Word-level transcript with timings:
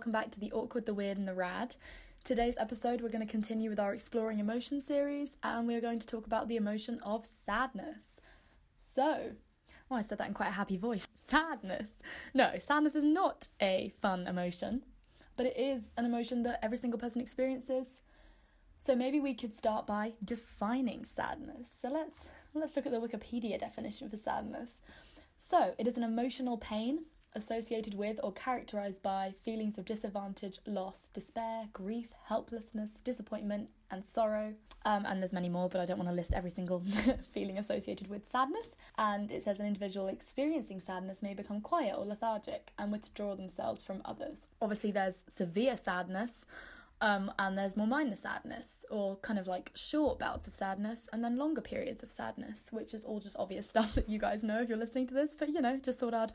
welcome 0.00 0.12
back 0.12 0.30
to 0.30 0.40
the 0.40 0.50
awkward, 0.52 0.86
the 0.86 0.94
weird, 0.94 1.18
and 1.18 1.28
the 1.28 1.34
rad. 1.34 1.76
Today's 2.24 2.54
episode, 2.56 3.02
we're 3.02 3.10
going 3.10 3.26
to 3.26 3.30
continue 3.30 3.68
with 3.68 3.78
our 3.78 3.92
Exploring 3.92 4.38
Emotion 4.38 4.80
series, 4.80 5.36
and 5.42 5.66
we're 5.66 5.82
going 5.82 5.98
to 5.98 6.06
talk 6.06 6.24
about 6.24 6.48
the 6.48 6.56
emotion 6.56 6.98
of 7.02 7.26
sadness. 7.26 8.18
So, 8.78 9.32
oh, 9.90 9.96
I 9.96 10.00
said 10.00 10.16
that 10.16 10.28
in 10.28 10.32
quite 10.32 10.48
a 10.48 10.52
happy 10.52 10.78
voice. 10.78 11.06
Sadness. 11.18 12.00
No, 12.32 12.52
sadness 12.58 12.94
is 12.94 13.04
not 13.04 13.48
a 13.60 13.92
fun 14.00 14.26
emotion, 14.26 14.84
but 15.36 15.44
it 15.44 15.58
is 15.58 15.82
an 15.98 16.06
emotion 16.06 16.44
that 16.44 16.64
every 16.64 16.78
single 16.78 16.98
person 16.98 17.20
experiences. 17.20 18.00
So 18.78 18.96
maybe 18.96 19.20
we 19.20 19.34
could 19.34 19.54
start 19.54 19.86
by 19.86 20.14
defining 20.24 21.04
sadness. 21.04 21.70
So 21.70 21.90
let's 21.90 22.30
let's 22.54 22.74
look 22.74 22.86
at 22.86 22.92
the 22.92 23.06
Wikipedia 23.06 23.58
definition 23.58 24.08
for 24.08 24.16
sadness. 24.16 24.80
So, 25.36 25.74
it 25.78 25.86
is 25.86 25.98
an 25.98 26.04
emotional 26.04 26.56
pain 26.56 27.00
associated 27.34 27.94
with 27.94 28.18
or 28.22 28.32
characterized 28.32 29.02
by 29.02 29.32
feelings 29.44 29.78
of 29.78 29.84
disadvantage, 29.84 30.58
loss, 30.66 31.08
despair, 31.12 31.68
grief, 31.72 32.08
helplessness, 32.26 32.90
disappointment, 33.04 33.70
and 33.90 34.06
sorrow. 34.06 34.54
Um, 34.84 35.04
and 35.04 35.20
there's 35.20 35.32
many 35.32 35.48
more, 35.48 35.68
but 35.68 35.80
I 35.80 35.84
don't 35.84 35.98
want 35.98 36.08
to 36.08 36.14
list 36.14 36.32
every 36.32 36.50
single 36.50 36.82
feeling 37.32 37.58
associated 37.58 38.08
with 38.08 38.28
sadness. 38.28 38.76
And 38.96 39.30
it 39.30 39.44
says 39.44 39.60
an 39.60 39.66
individual 39.66 40.08
experiencing 40.08 40.80
sadness 40.80 41.22
may 41.22 41.34
become 41.34 41.60
quiet 41.60 41.94
or 41.96 42.04
lethargic 42.04 42.72
and 42.78 42.90
withdraw 42.90 43.36
themselves 43.36 43.82
from 43.82 44.02
others. 44.04 44.48
Obviously, 44.60 44.90
there's 44.90 45.22
severe 45.26 45.76
sadness. 45.76 46.46
Um, 47.02 47.32
and 47.38 47.56
there's 47.56 47.78
more 47.78 47.86
minor 47.86 48.14
sadness, 48.14 48.84
or 48.90 49.16
kind 49.16 49.38
of 49.38 49.46
like 49.46 49.70
short 49.74 50.18
bouts 50.18 50.46
of 50.46 50.52
sadness, 50.52 51.08
and 51.14 51.24
then 51.24 51.38
longer 51.38 51.62
periods 51.62 52.02
of 52.02 52.10
sadness, 52.10 52.68
which 52.72 52.92
is 52.92 53.06
all 53.06 53.20
just 53.20 53.36
obvious 53.38 53.66
stuff 53.70 53.94
that 53.94 54.06
you 54.06 54.18
guys 54.18 54.42
know 54.42 54.60
if 54.60 54.68
you're 54.68 54.76
listening 54.76 55.06
to 55.06 55.14
this. 55.14 55.34
But 55.34 55.48
you 55.48 55.62
know, 55.62 55.78
just 55.78 55.98
thought 55.98 56.12
I'd 56.12 56.34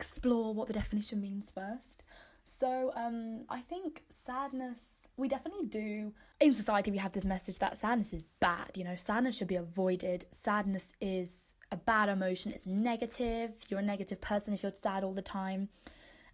explore 0.00 0.54
what 0.54 0.66
the 0.66 0.72
definition 0.72 1.20
means 1.20 1.52
first. 1.54 2.02
So, 2.44 2.90
um, 2.96 3.44
I 3.50 3.60
think 3.60 4.02
sadness, 4.26 4.80
we 5.18 5.28
definitely 5.28 5.66
do. 5.66 6.12
In 6.40 6.54
society, 6.54 6.90
we 6.90 6.96
have 6.96 7.12
this 7.12 7.26
message 7.26 7.58
that 7.58 7.78
sadness 7.78 8.14
is 8.14 8.24
bad, 8.40 8.70
you 8.74 8.84
know, 8.84 8.96
sadness 8.96 9.36
should 9.36 9.48
be 9.48 9.56
avoided. 9.56 10.24
Sadness 10.30 10.94
is 11.02 11.54
a 11.70 11.76
bad 11.76 12.08
emotion, 12.08 12.50
it's 12.50 12.66
negative. 12.66 13.52
You're 13.68 13.80
a 13.80 13.90
negative 13.94 14.20
person 14.22 14.54
if 14.54 14.62
you're 14.62 14.72
sad 14.74 15.04
all 15.04 15.12
the 15.12 15.22
time. 15.42 15.68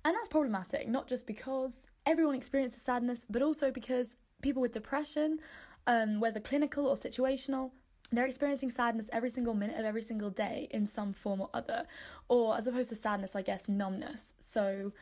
And 0.05 0.15
that's 0.15 0.29
problematic, 0.29 0.87
not 0.87 1.09
just 1.09 1.27
because 1.27 1.89
everyone 2.07 2.37
experiences 2.37 2.81
sadness, 2.81 3.25
but 3.29 3.43
also 3.43 3.73
because 3.73 4.17
people 4.41 4.63
with 4.63 4.71
depression, 4.71 5.41
um, 5.89 6.21
whether 6.21 6.39
clinical 6.39 6.87
or 6.87 6.95
situational, 6.95 7.73
they're 8.13 8.27
experiencing 8.27 8.71
sadness 8.71 9.09
every 9.13 9.31
single 9.31 9.55
minute 9.55 9.79
of 9.79 9.85
every 9.85 10.03
single 10.03 10.31
day 10.31 10.69
in 10.71 10.87
some 10.87 11.13
form 11.13 11.41
or 11.41 11.51
other. 11.53 11.87
Or 12.29 12.57
as 12.57 12.67
opposed 12.67 12.89
to 12.91 12.95
sadness, 12.95 13.35
I 13.35 13.43
guess 13.43 13.69
numbness. 13.69 14.35
So, 14.39 14.93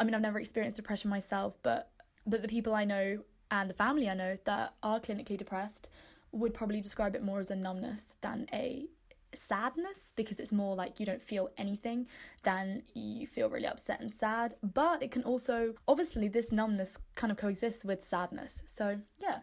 I 0.00 0.04
mean, 0.04 0.14
I've 0.14 0.22
never 0.22 0.38
experienced 0.38 0.76
depression 0.76 1.10
myself, 1.10 1.54
but 1.62 1.90
but 2.26 2.42
the 2.42 2.48
people 2.48 2.74
I 2.74 2.84
know 2.84 3.22
and 3.50 3.70
the 3.70 3.74
family 3.74 4.08
I 4.08 4.14
know 4.14 4.38
that 4.44 4.74
are 4.82 5.00
clinically 5.00 5.36
depressed 5.36 5.88
would 6.32 6.52
probably 6.52 6.80
describe 6.80 7.14
it 7.14 7.22
more 7.22 7.40
as 7.40 7.50
a 7.50 7.56
numbness 7.56 8.12
than 8.20 8.46
a 8.52 8.86
sadness 9.34 10.12
because 10.16 10.40
it's 10.40 10.52
more 10.52 10.74
like 10.74 10.98
you 10.98 11.06
don't 11.06 11.22
feel 11.22 11.50
anything 11.58 12.06
than 12.44 12.82
you 12.94 13.26
feel 13.26 13.50
really 13.50 13.66
upset 13.66 14.00
and 14.00 14.12
sad 14.12 14.54
but 14.62 15.02
it 15.02 15.10
can 15.10 15.22
also 15.22 15.74
obviously 15.86 16.28
this 16.28 16.50
numbness 16.50 16.96
kind 17.14 17.30
of 17.30 17.36
coexists 17.36 17.84
with 17.84 18.02
sadness 18.02 18.62
so 18.64 18.98
yeah 19.18 19.40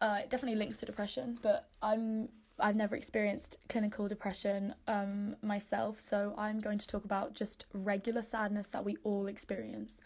uh, 0.00 0.18
it 0.20 0.30
definitely 0.30 0.58
links 0.58 0.78
to 0.78 0.86
depression 0.86 1.38
but 1.42 1.68
i'm 1.80 2.28
I've 2.62 2.76
never 2.76 2.94
experienced 2.96 3.58
clinical 3.68 4.08
depression 4.08 4.74
um, 4.86 5.36
myself, 5.42 5.98
so 5.98 6.34
I'm 6.36 6.60
going 6.60 6.78
to 6.78 6.86
talk 6.86 7.04
about 7.04 7.34
just 7.34 7.66
regular 7.72 8.22
sadness 8.22 8.68
that 8.68 8.84
we 8.84 8.96
all 9.02 9.26
experience. 9.26 10.00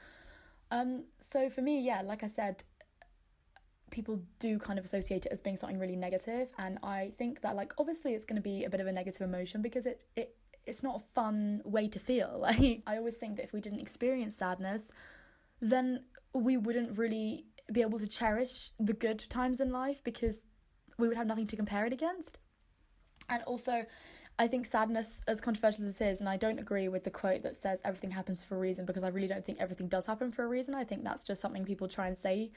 Um, 0.71 1.05
so 1.21 1.49
for 1.51 1.63
me, 1.63 1.81
yeah, 1.81 2.03
like 2.03 2.23
I 2.23 2.27
said, 2.27 2.65
people 3.91 4.21
do 4.39 4.59
kind 4.59 4.79
of 4.79 4.85
associate 4.85 5.27
it 5.27 5.33
as 5.33 5.41
being 5.41 5.57
something 5.57 5.79
really 5.79 5.97
negative, 5.97 6.49
and 6.59 6.79
I 6.83 7.13
think 7.17 7.41
that 7.43 7.55
like 7.57 7.73
obviously 7.79 8.15
it's 8.15 8.25
going 8.25 8.37
to 8.37 8.43
be 8.43 8.65
a 8.65 8.71
bit 8.71 8.81
of 8.81 8.87
a 8.87 8.93
negative 8.93 9.23
emotion 9.23 9.63
because 9.63 9.87
it 9.87 10.05
it 10.17 10.37
it's 10.67 10.83
not 10.83 10.97
a 10.97 11.15
fun 11.15 11.63
way 11.65 11.89
to 11.89 11.99
feel. 11.99 12.39
Like 12.41 12.83
I 12.87 12.97
always 12.97 13.17
think 13.17 13.37
that 13.37 13.45
if 13.45 13.53
we 13.53 13.61
didn't 13.61 13.81
experience 13.81 14.37
sadness, 14.37 14.93
then 15.61 16.05
we 16.33 16.57
wouldn't 16.57 16.99
really 16.99 17.47
be 17.73 17.83
able 17.83 17.99
to 17.99 18.07
cherish 18.07 18.71
the 18.79 18.93
good 18.93 19.19
times 19.31 19.61
in 19.61 19.71
life 19.71 20.03
because 20.05 20.43
we 20.99 21.09
would 21.09 21.17
have 21.17 21.27
nothing 21.27 21.47
to 21.49 21.57
compare 21.57 21.87
it 21.87 21.93
against. 21.93 22.39
And 23.29 23.43
also, 23.45 23.85
I 24.39 24.49
think 24.49 24.67
sadness, 24.67 25.21
as 25.29 25.41
controversial 25.41 25.87
as 25.87 26.01
it 26.01 26.05
is, 26.05 26.21
and 26.21 26.29
I 26.29 26.37
don't 26.37 26.59
agree 26.59 26.89
with 26.89 27.05
the 27.05 27.11
quote 27.11 27.43
that 27.43 27.57
says 27.57 27.81
everything 27.85 28.11
happens 28.11 28.45
for 28.45 28.57
a 28.57 28.59
reason 28.59 28.85
because 28.85 29.05
I 29.05 29.09
really 29.09 29.29
don't 29.29 29.45
think 29.45 29.61
everything 29.61 29.89
does 29.89 30.07
happen 30.07 30.33
for 30.33 30.45
a 30.45 30.49
reason. 30.49 30.75
I 30.75 30.85
think 30.85 31.05
that's 31.05 31.23
just 31.23 31.41
something 31.41 31.65
people 31.65 31.87
try 31.89 32.09
and 32.09 32.19
say 32.19 32.51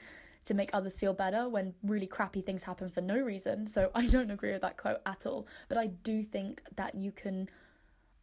to 0.44 0.54
make 0.54 0.70
others 0.72 0.96
feel 0.96 1.12
better 1.12 1.48
when 1.48 1.74
really 1.82 2.06
crappy 2.06 2.40
things 2.40 2.64
happen 2.64 2.88
for 2.88 3.00
no 3.00 3.18
reason. 3.18 3.66
So 3.66 3.90
I 3.94 4.06
don't 4.06 4.30
agree 4.30 4.52
with 4.52 4.62
that 4.62 4.76
quote 4.76 4.98
at 5.06 5.26
all. 5.26 5.46
But 5.68 5.78
I 5.78 5.86
do 5.86 6.22
think 6.22 6.62
that 6.76 6.94
you 6.94 7.12
can 7.12 7.48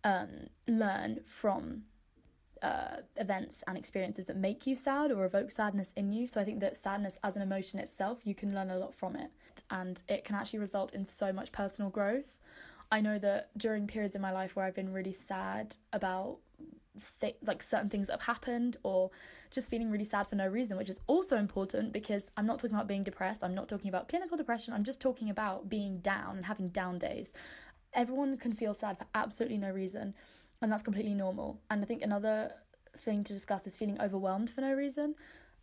um, 0.04 0.48
learn 0.68 1.22
from 1.24 1.84
uh, 2.62 2.98
events 3.18 3.64
and 3.68 3.78
experiences 3.78 4.26
that 4.26 4.38
make 4.38 4.66
you 4.66 4.76
sad 4.76 5.12
or 5.12 5.26
evoke 5.26 5.52
sadness 5.52 5.94
in 5.96 6.12
you. 6.12 6.28
So 6.28 6.40
I 6.40 6.44
think 6.44 6.60
that 6.62 6.78
sadness 6.78 7.20
as 7.24 7.36
an 7.36 7.42
emotion 7.42 7.80
itself, 7.80 8.20
you 8.24 8.36
can 8.36 8.54
learn 8.54 8.70
a 8.70 8.78
lot 8.78 8.94
from 8.94 9.16
it, 9.16 9.32
and 9.70 10.02
it 10.08 10.24
can 10.24 10.36
actually 10.36 10.60
result 10.60 10.94
in 10.94 11.06
so 11.06 11.32
much 11.32 11.52
personal 11.52 11.90
growth. 11.90 12.40
I 12.92 13.02
know 13.02 13.18
that 13.20 13.50
during 13.58 13.88
periods 13.88 14.16
in 14.16 14.22
my 14.22 14.32
life 14.32 14.56
where 14.56 14.66
I've 14.66 14.76
been 14.76 14.94
really 14.94 15.12
sad 15.12 15.76
about 15.92 16.38
th- 17.20 17.36
like 17.46 17.62
certain 17.64 17.90
things 17.90 18.08
that 18.08 18.14
have 18.14 18.36
happened 18.36 18.78
or 18.84 19.12
just 19.52 19.70
feeling 19.70 19.90
really 19.90 20.06
sad 20.06 20.28
for 20.28 20.36
no 20.36 20.48
reason, 20.48 20.78
which 20.78 20.90
is 20.90 21.02
also 21.08 21.38
important 21.38 21.94
because 21.94 22.32
I'm 22.38 22.46
not 22.46 22.60
talking 22.60 22.76
about 22.76 22.88
being 22.88 23.04
depressed, 23.04 23.44
I'm 23.44 23.56
not 23.56 23.68
talking 23.68 23.90
about 23.90 24.08
clinical 24.08 24.38
depression, 24.38 24.74
I'm 24.74 24.84
just 24.84 25.02
talking 25.02 25.30
about 25.30 25.70
being 25.70 26.00
down 26.00 26.38
and 26.38 26.46
having 26.46 26.70
down 26.70 27.00
days. 27.00 27.34
Everyone 27.94 28.38
can 28.38 28.54
feel 28.54 28.74
sad 28.74 28.98
for 28.98 29.06
absolutely 29.16 29.58
no 29.58 29.70
reason 29.70 30.14
and 30.62 30.72
that's 30.72 30.84
completely 30.84 31.14
normal. 31.14 31.62
And 31.70 31.82
I 31.82 31.86
think 31.86 32.02
another 32.02 32.52
thing 32.98 33.24
to 33.24 33.34
discuss 33.34 33.68
is 33.68 33.76
feeling 33.76 34.00
overwhelmed 34.02 34.50
for 34.50 34.62
no 34.62 34.74
reason, 34.74 35.16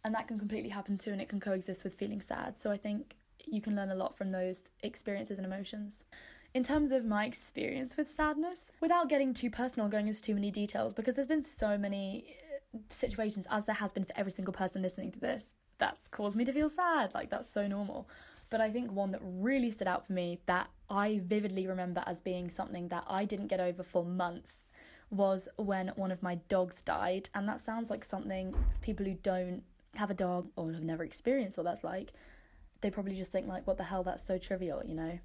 and 0.05 0.15
that 0.15 0.29
can 0.29 0.39
completely 0.39 0.71
happen 0.71 0.99
too, 0.99 1.13
and 1.13 1.21
it 1.21 1.29
can 1.29 1.41
coexist 1.41 1.85
with 1.85 1.95
feeling 1.95 2.21
sad. 2.21 2.59
So 2.59 2.71
I 2.71 2.77
think 2.77 3.17
you 3.47 3.61
can 3.61 3.75
learn 3.75 3.91
a 3.91 3.95
lot 3.95 4.17
from 4.17 4.33
those 4.33 4.71
experiences 4.83 5.39
and 5.39 5.47
emotions. 5.47 6.05
In 6.55 6.63
terms 6.63 6.93
of 6.93 7.05
my 7.05 7.25
experience 7.25 7.97
with 7.97 8.11
sadness, 8.11 8.71
without 8.81 9.09
getting 9.09 9.33
too 9.33 9.49
personal, 9.49 9.89
going 9.89 10.09
into 10.09 10.21
too 10.21 10.35
many 10.35 10.51
details, 10.51 10.93
because 10.93 11.15
there's 11.15 11.27
been 11.27 11.43
so 11.43 11.79
many 11.79 12.37
uh, 12.75 12.79
situations, 12.91 13.47
as 13.51 13.65
there 13.65 13.75
has 13.75 13.93
been 13.93 14.05
for 14.05 14.13
every 14.17 14.33
single 14.33 14.53
person 14.53 14.83
listening 14.83 15.11
to 15.13 15.19
this, 15.19 15.55
that's 15.79 16.09
caused 16.09 16.37
me 16.37 16.45
to 16.45 16.53
feel 16.53 16.69
sad. 16.69 17.15
Like, 17.15 17.31
that's 17.31 17.49
so 17.49 17.67
normal. 17.67 18.09
But 18.51 18.61
I 18.61 18.71
think 18.71 18.93
one 18.93 19.13
that 19.13 19.21
really 19.23 19.71
stood 19.71 19.89
out 19.89 20.07
for 20.07 20.13
me 20.13 20.41
that 20.45 20.69
I 20.91 21.23
vividly 21.25 21.67
remember 21.67 22.05
as 22.07 22.21
being 22.21 22.51
something 22.51 22.89
that 22.89 23.05
I 23.09 23.25
didn't 23.25 23.47
get 23.47 23.61
over 23.61 23.83
for 23.83 24.05
months 24.05 24.65
was 25.13 25.49
when 25.57 25.89
one 25.97 26.11
of 26.11 26.23
my 26.23 26.37
dogs 26.49 26.83
died. 26.83 27.29
And 27.35 27.49
that 27.49 27.61
sounds 27.61 27.91
like 27.91 28.03
something 28.03 28.55
people 28.81 29.07
who 29.07 29.15
don't 29.15 29.63
have 29.97 30.11
a 30.11 30.15
dog 30.15 30.49
or 30.57 30.73
have 30.73 30.83
never 30.83 31.05
experienced 31.05 31.59
what 31.59 31.65
that's 31.65 31.85
like, 31.85 32.13
they 32.81 32.91
probably 32.91 33.15
just 33.15 33.31
think 33.31 33.47
like, 33.47 33.67
what 33.67 33.77
the 33.77 33.85
hell, 33.85 34.03
that's 34.03 34.25
so 34.25 34.39
trivial, 34.39 34.83
you 34.85 34.95
know? 34.95 35.19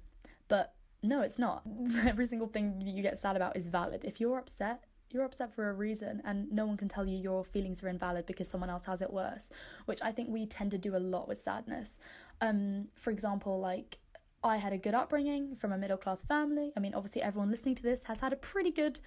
But 0.46 0.74
no, 1.02 1.22
it's 1.22 1.38
not. 1.38 1.62
Every 2.06 2.26
single 2.26 2.48
thing 2.48 2.82
you 2.84 3.02
get 3.02 3.18
sad 3.18 3.34
about 3.34 3.56
is 3.56 3.68
valid. 3.68 4.04
If 4.04 4.20
you're 4.20 4.38
upset, 4.38 4.84
you're 5.10 5.24
upset 5.24 5.54
for 5.54 5.70
a 5.70 5.72
reason, 5.72 6.20
and 6.24 6.52
no 6.52 6.66
one 6.66 6.76
can 6.76 6.88
tell 6.88 7.06
you 7.06 7.16
your 7.16 7.42
feelings 7.42 7.82
are 7.82 7.88
invalid 7.88 8.26
because 8.26 8.46
someone 8.46 8.68
else 8.68 8.84
has 8.84 9.00
it 9.00 9.10
worse, 9.10 9.50
which 9.86 10.00
I 10.02 10.12
think 10.12 10.28
we 10.28 10.44
tend 10.44 10.70
to 10.72 10.78
do 10.78 10.94
a 10.96 10.98
lot 10.98 11.28
with 11.28 11.40
sadness. 11.40 11.98
Um, 12.42 12.88
for 12.94 13.10
example, 13.10 13.58
like 13.58 13.98
I 14.44 14.58
had 14.58 14.72
a 14.72 14.78
good 14.78 14.94
upbringing 14.94 15.56
from 15.56 15.72
a 15.72 15.78
middle 15.78 15.96
class 15.96 16.22
family. 16.24 16.72
I 16.76 16.80
mean, 16.80 16.94
obviously, 16.94 17.22
everyone 17.22 17.50
listening 17.50 17.74
to 17.76 17.82
this 17.82 18.04
has 18.04 18.20
had 18.20 18.32
a 18.32 18.36
pretty 18.36 18.70
good 18.70 19.00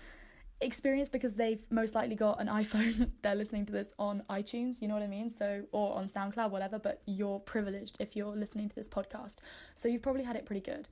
experience 0.61 1.09
because 1.09 1.35
they've 1.35 1.61
most 1.69 1.95
likely 1.95 2.15
got 2.15 2.41
an 2.41 2.47
iPhone. 2.47 3.11
They're 3.21 3.35
listening 3.35 3.65
to 3.67 3.73
this 3.73 3.93
on 3.99 4.23
iTunes, 4.29 4.81
you 4.81 4.87
know 4.87 4.93
what 4.93 5.03
I 5.03 5.07
mean? 5.07 5.29
So, 5.29 5.63
or 5.71 5.95
on 5.95 6.07
SoundCloud, 6.07 6.51
whatever, 6.51 6.79
but 6.79 7.01
you're 7.05 7.39
privileged 7.39 7.97
if 7.99 8.15
you're 8.15 8.35
listening 8.35 8.69
to 8.69 8.75
this 8.75 8.87
podcast. 8.87 9.37
So, 9.75 9.87
you've 9.87 10.01
probably 10.01 10.23
had 10.23 10.35
it 10.35 10.45
pretty 10.45 10.61
good. 10.61 10.87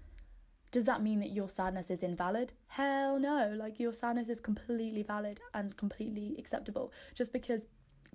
Does 0.71 0.86
that 0.86 1.01
mean 1.01 1.19
that 1.19 1.31
your 1.31 1.48
sadness 1.48 1.89
is 1.89 2.04
invalid? 2.04 2.54
Hell 2.68 3.19
no. 3.19 3.54
Like, 3.56 3.80
your 3.80 3.94
sadness 3.94 4.30
is 4.30 4.39
completely 4.39 5.04
valid 5.04 5.39
and 5.54 5.75
completely 5.77 6.36
acceptable. 6.38 6.94
Just 7.16 7.33
because 7.33 7.68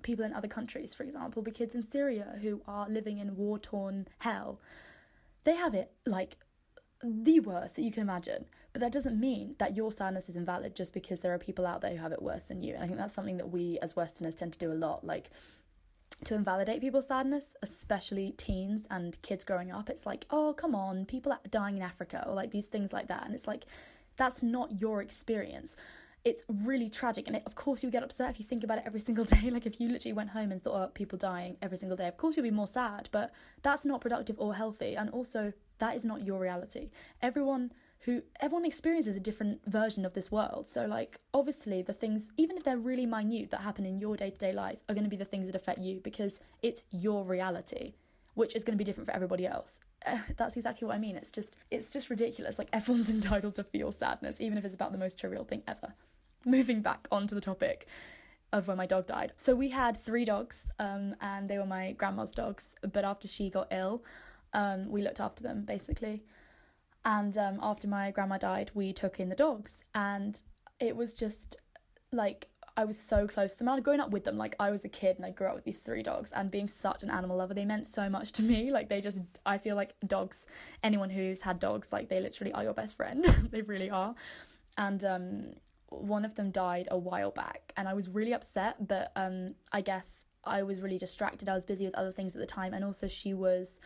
people 0.03 0.23
in 0.23 0.33
other 0.33 0.47
countries, 0.47 0.93
for 0.93 1.03
example, 1.03 1.41
the 1.41 1.51
kids 1.51 1.75
in 1.75 1.81
Syria 1.81 2.37
who 2.41 2.61
are 2.67 2.87
living 2.89 3.17
in 3.17 3.35
war 3.35 3.59
torn 3.59 4.07
hell, 4.19 4.59
they 5.43 5.55
have 5.55 5.73
it 5.73 5.91
like 6.05 6.37
the 7.23 7.39
worst 7.39 7.75
that 7.75 7.83
you 7.83 7.91
can 7.91 8.01
imagine. 8.03 8.45
But 8.73 8.81
that 8.81 8.91
doesn't 8.91 9.19
mean 9.19 9.55
that 9.57 9.75
your 9.77 9.91
sadness 9.91 10.29
is 10.29 10.35
invalid 10.35 10.75
just 10.75 10.93
because 10.93 11.19
there 11.19 11.33
are 11.33 11.39
people 11.39 11.65
out 11.65 11.81
there 11.81 11.91
who 11.91 11.97
have 11.97 12.11
it 12.11 12.21
worse 12.21 12.45
than 12.45 12.61
you. 12.61 12.73
And 12.73 12.83
I 12.83 12.87
think 12.87 12.97
that's 12.99 13.13
something 13.13 13.37
that 13.37 13.49
we 13.49 13.79
as 13.81 13.95
Westerners 13.95 14.35
tend 14.35 14.53
to 14.53 14.59
do 14.59 14.71
a 14.71 14.73
lot. 14.73 15.05
Like, 15.05 15.29
to 16.25 16.33
invalidate 16.33 16.81
people's 16.81 17.07
sadness, 17.07 17.55
especially 17.61 18.33
teens 18.37 18.87
and 18.89 19.21
kids 19.21 19.43
growing 19.43 19.71
up, 19.71 19.89
it's 19.89 20.05
like, 20.05 20.25
oh, 20.29 20.53
come 20.53 20.73
on, 20.75 21.05
people 21.05 21.31
are 21.31 21.39
dying 21.49 21.77
in 21.77 21.83
Africa, 21.83 22.23
or 22.27 22.33
like 22.33 22.51
these 22.51 22.67
things 22.67 22.93
like 22.93 23.07
that. 23.07 23.25
And 23.25 23.35
it's 23.35 23.47
like, 23.47 23.65
that's 24.15 24.41
not 24.41 24.79
your 24.79 25.01
experience. 25.01 25.75
it's 26.25 26.43
really 26.63 26.89
tragic 26.89 27.27
and 27.27 27.35
it, 27.37 27.43
of 27.45 27.53
course 27.53 27.83
you 27.83 27.91
get 27.91 28.01
upset 28.03 28.31
if 28.31 28.39
you 28.39 28.45
think 28.45 28.63
about 28.63 28.79
it 28.79 28.83
every 28.85 28.99
single 29.07 29.23
day 29.23 29.49
like 29.51 29.65
if 29.65 29.79
you 29.79 29.87
literally 29.87 30.13
went 30.13 30.31
home 30.31 30.51
and 30.51 30.61
thought 30.61 30.75
about 30.75 30.95
people 30.95 31.17
dying 31.17 31.55
every 31.61 31.77
single 31.77 31.95
day 31.95 32.07
of 32.07 32.17
course 32.17 32.35
you'll 32.35 32.43
be 32.43 32.51
more 32.51 32.67
sad 32.67 33.07
but 33.11 33.31
that's 33.61 33.85
not 33.85 34.01
productive 34.01 34.35
or 34.39 34.55
healthy 34.55 34.95
and 34.97 35.09
also 35.11 35.53
that 35.79 35.95
is 35.95 36.05
not 36.05 36.25
your 36.25 36.39
reality. 36.39 36.89
Everyone 37.21 37.71
who 38.01 38.21
everyone 38.39 38.65
experiences 38.65 39.17
a 39.17 39.19
different 39.19 39.59
version 39.65 40.05
of 40.05 40.13
this 40.13 40.31
world. 40.31 40.67
So 40.67 40.85
like 40.85 41.19
obviously 41.33 41.81
the 41.81 41.93
things 41.93 42.29
even 42.37 42.55
if 42.57 42.63
they're 42.63 42.77
really 42.77 43.05
minute 43.05 43.51
that 43.51 43.61
happen 43.61 43.85
in 43.85 43.99
your 43.99 44.15
day-to-day 44.15 44.53
life 44.53 44.83
are 44.87 44.93
going 44.93 45.03
to 45.03 45.09
be 45.09 45.15
the 45.15 45.25
things 45.25 45.47
that 45.47 45.55
affect 45.55 45.79
you 45.79 45.99
because 46.03 46.39
it's 46.61 46.83
your 46.91 47.23
reality 47.23 47.93
which 48.35 48.53
is 48.53 48.65
going 48.65 48.73
to 48.73 48.77
be 48.77 48.83
different 48.83 49.07
for 49.07 49.15
everybody 49.15 49.47
else. 49.47 49.79
That's 50.37 50.57
exactly 50.57 50.85
what 50.85 50.95
i 50.95 50.99
mean. 50.99 51.15
It's 51.15 51.31
just 51.31 51.55
it's 51.71 51.91
just 51.91 52.09
ridiculous. 52.09 52.59
Like 52.59 52.69
everyone's 52.73 53.09
entitled 53.09 53.55
to 53.55 53.63
feel 53.63 53.91
sadness 53.91 54.39
even 54.39 54.57
if 54.57 54.65
it's 54.65 54.75
about 54.75 54.91
the 54.91 54.97
most 54.97 55.19
trivial 55.19 55.43
thing 55.43 55.63
ever. 55.67 55.93
Moving 56.45 56.81
back 56.81 57.07
onto 57.11 57.33
the 57.33 57.41
topic 57.41 57.87
of 58.53 58.67
when 58.67 58.77
my 58.77 58.85
dog 58.85 59.07
died. 59.07 59.33
So 59.35 59.55
we 59.55 59.69
had 59.69 59.97
three 59.97 60.25
dogs, 60.25 60.69
um, 60.79 61.15
and 61.19 61.49
they 61.49 61.57
were 61.57 61.65
my 61.65 61.93
grandma's 61.93 62.31
dogs. 62.31 62.75
But 62.81 63.03
after 63.03 63.27
she 63.27 63.49
got 63.49 63.67
ill, 63.71 64.03
um, 64.55 64.89
we 64.89 65.03
looked 65.03 65.19
after 65.19 65.43
them 65.43 65.63
basically. 65.65 66.23
And 67.03 67.37
um, 67.37 67.59
after 67.61 67.87
my 67.87 68.09
grandma 68.09 68.39
died, 68.39 68.71
we 68.73 68.91
took 68.91 69.19
in 69.19 69.29
the 69.29 69.35
dogs, 69.35 69.83
and 69.93 70.41
it 70.79 70.95
was 70.95 71.13
just 71.13 71.57
like 72.11 72.47
I 72.75 72.83
was 72.83 72.97
so 72.99 73.27
close 73.27 73.53
to 73.53 73.59
them. 73.59 73.69
I'd 73.69 73.83
grown 73.83 73.99
up 73.99 74.09
with 74.09 74.23
them. 74.23 74.37
Like 74.37 74.55
I 74.59 74.71
was 74.71 74.83
a 74.83 74.89
kid 74.89 75.17
and 75.17 75.25
I 75.25 75.29
grew 75.29 75.47
up 75.47 75.55
with 75.55 75.65
these 75.65 75.81
three 75.81 76.01
dogs 76.01 76.31
and 76.31 76.49
being 76.49 76.67
such 76.67 77.03
an 77.03 77.11
animal 77.11 77.37
lover, 77.37 77.53
they 77.53 77.63
meant 77.63 77.85
so 77.85 78.09
much 78.09 78.31
to 78.33 78.43
me. 78.43 78.71
Like 78.71 78.89
they 78.89 79.01
just 79.01 79.21
I 79.45 79.59
feel 79.59 79.75
like 79.75 79.93
dogs, 80.05 80.47
anyone 80.83 81.09
who's 81.09 81.41
had 81.41 81.59
dogs, 81.59 81.93
like 81.93 82.09
they 82.09 82.19
literally 82.19 82.51
are 82.53 82.63
your 82.63 82.73
best 82.73 82.97
friend. 82.97 83.23
they 83.51 83.61
really 83.61 83.89
are. 83.89 84.15
And 84.77 85.05
um 85.05 85.53
one 85.89 86.25
of 86.25 86.35
them 86.35 86.49
died 86.51 86.87
a 86.91 86.97
while 86.97 87.31
back 87.31 87.71
and 87.77 87.87
I 87.87 87.93
was 87.93 88.09
really 88.09 88.33
upset, 88.33 88.87
but 88.87 89.11
um, 89.15 89.55
I 89.71 89.81
guess 89.81 90.25
I 90.43 90.63
was 90.63 90.81
really 90.81 90.97
distracted. 90.97 91.49
I 91.49 91.53
was 91.53 91.65
busy 91.65 91.85
with 91.85 91.95
other 91.95 92.11
things 92.11 92.35
at 92.35 92.39
the 92.41 92.47
time, 92.47 92.73
and 92.73 92.83
also 92.83 93.07
she 93.07 93.33
was. 93.33 93.79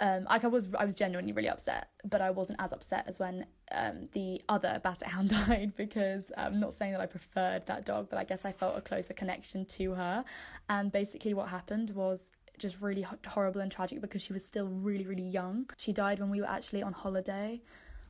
Um, 0.00 0.24
like 0.24 0.44
I 0.44 0.48
was, 0.48 0.74
I 0.74 0.84
was 0.84 0.94
genuinely 0.94 1.32
really 1.32 1.48
upset, 1.48 1.88
but 2.04 2.20
I 2.20 2.30
wasn't 2.30 2.60
as 2.60 2.72
upset 2.72 3.04
as 3.06 3.18
when 3.18 3.46
um, 3.70 4.08
the 4.12 4.42
other 4.48 4.80
basset 4.82 5.08
hound 5.08 5.30
died 5.46 5.72
because 5.76 6.32
I'm 6.36 6.58
not 6.58 6.74
saying 6.74 6.92
that 6.92 7.00
I 7.00 7.06
preferred 7.06 7.66
that 7.66 7.84
dog, 7.84 8.08
but 8.10 8.18
I 8.18 8.24
guess 8.24 8.44
I 8.44 8.52
felt 8.52 8.76
a 8.76 8.80
closer 8.80 9.14
connection 9.14 9.64
to 9.66 9.94
her. 9.94 10.24
And 10.68 10.90
basically, 10.90 11.34
what 11.34 11.48
happened 11.48 11.90
was 11.90 12.32
just 12.58 12.80
really 12.80 13.06
horrible 13.26 13.60
and 13.60 13.70
tragic 13.70 14.00
because 14.00 14.22
she 14.22 14.32
was 14.32 14.44
still 14.44 14.68
really, 14.68 15.06
really 15.06 15.22
young. 15.22 15.70
She 15.78 15.92
died 15.92 16.18
when 16.18 16.30
we 16.30 16.40
were 16.40 16.48
actually 16.48 16.82
on 16.82 16.92
holiday, 16.92 17.62